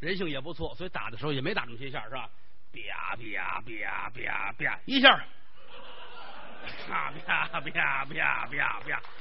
[0.00, 2.28] 人性也不错，所以打的时候也没打这么些下，是吧？
[2.72, 5.24] 啪啪啪啪啪一下，
[6.88, 8.46] 啪啪啪啪啪啪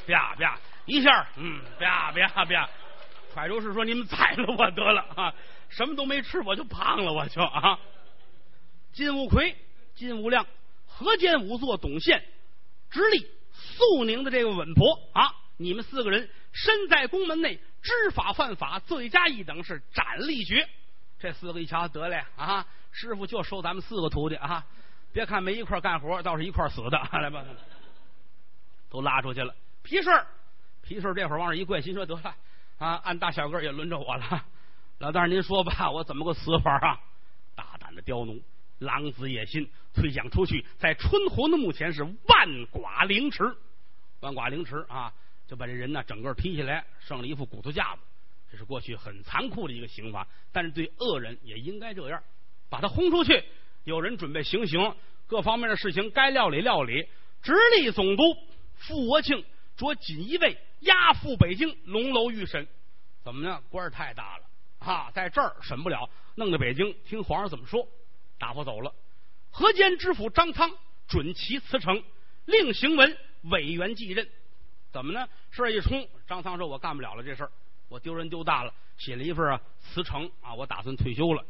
[0.08, 2.70] 啪啪一下，嗯，啪啪啪，
[3.34, 5.34] 快注式说你们宰了我得了啊，
[5.70, 7.80] 什么都没吃我就胖了我就啊，
[8.92, 9.56] 金无奎，
[9.96, 10.46] 金无量。
[10.88, 12.24] 河间仵作董宪
[12.90, 20.68] 直隶肃宁的这个稳婆啊，你们四个人身在宫门内，知法犯法，罪加一等，是斩立决。
[21.20, 24.66] 这四个一瞧得嘞啊，师傅就收咱们四个徒弟啊！
[25.12, 26.98] 别看没一块干活，倒是一块死的。
[27.20, 27.44] 来吧，
[28.90, 29.54] 都拉出去了。
[29.84, 30.26] 皮顺，
[30.82, 32.36] 皮顺这会儿往这一跪，心说得了
[32.78, 34.46] 啊，按大小个也轮着我了。
[35.00, 37.00] 老大您说吧，我怎么个死法啊？
[37.56, 38.42] 大胆的刁奴！
[38.80, 43.44] 狼子野心，推想出去，在春红的墓前是万剐凌迟，
[44.22, 45.14] 万剐凌迟啊！
[45.48, 48.02] 就把这人呢整个劈下来，剩了一副骨头架子。
[48.52, 52.24] 这是过去很残酷的一个刑罚，但是对恶人也应该这样，
[52.70, 53.44] 把他轰出去。
[53.90, 57.08] 有人准备行刑，各方面的事情该料理料理。
[57.42, 58.24] 直隶总督
[58.76, 59.44] 傅国庆
[59.76, 62.68] 着锦衣卫押赴北京龙楼御审，
[63.24, 63.60] 怎么呢？
[63.70, 64.44] 官儿太大了
[64.78, 67.88] 啊，在这儿审不了，弄到北京听皇上怎么说。
[68.38, 68.94] 打发走了，
[69.50, 70.72] 河间知府张苍
[71.08, 72.04] 准其辞呈，
[72.46, 74.30] 令行文委员继任。
[74.92, 75.28] 怎么呢？
[75.50, 77.52] 事一冲，张苍说：“我干不了了，这事儿
[77.88, 81.44] 我丢人丢大了。”写了一份啊辞呈啊，我打算退休了，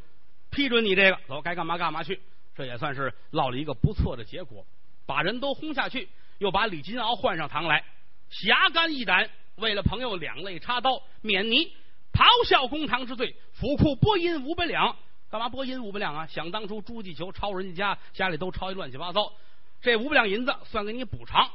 [0.52, 2.20] 批准你这个，走，该干嘛干嘛去。
[2.56, 4.66] 这也算是落了一个不错的结果，
[5.06, 7.84] 把人都轰下去，又把李金鳌换上堂来，
[8.30, 11.74] 侠肝义胆，为了朋友两肋插刀，免你
[12.12, 14.96] 咆哮公堂之罪，府库拨银五百两。
[15.30, 16.26] 干嘛拨银五百两啊？
[16.26, 19.32] 想当初朱继求抄人家家，家里都抄一乱七八糟，
[19.80, 21.48] 这五百两银子算给你补偿。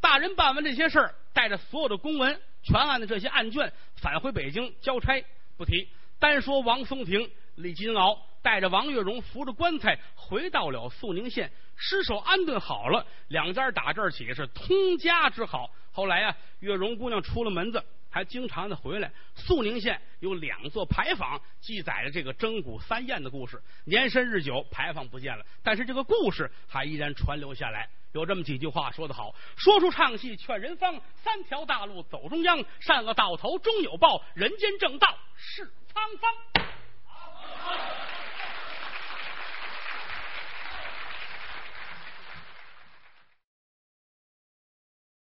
[0.00, 5.22] 大人办完这些事儿，带着所有的公文、全案的这些案卷返回北京交差，
[5.58, 5.86] 不提。
[6.18, 15.70] 单说王松亭、李金鳌带着王月荣扶着棺材回到了肃宁县，尸首安顿好了，两家打这儿起是通家之好。
[15.92, 17.84] 后来呀，月荣姑娘出了门子。
[18.12, 19.08] 还经常的回来。
[19.36, 23.62] 肃宁县有两座牌坊，记载了这个征古三宴的故事。
[23.84, 27.88] 年深日久，牌坊不见了，但是这个故事还依然传留下来。
[28.10, 36.34] 有这么几句话说得好：说出唱戏劝人方，三条大路走中央，善恶到头终有报，人间正道是沧桑。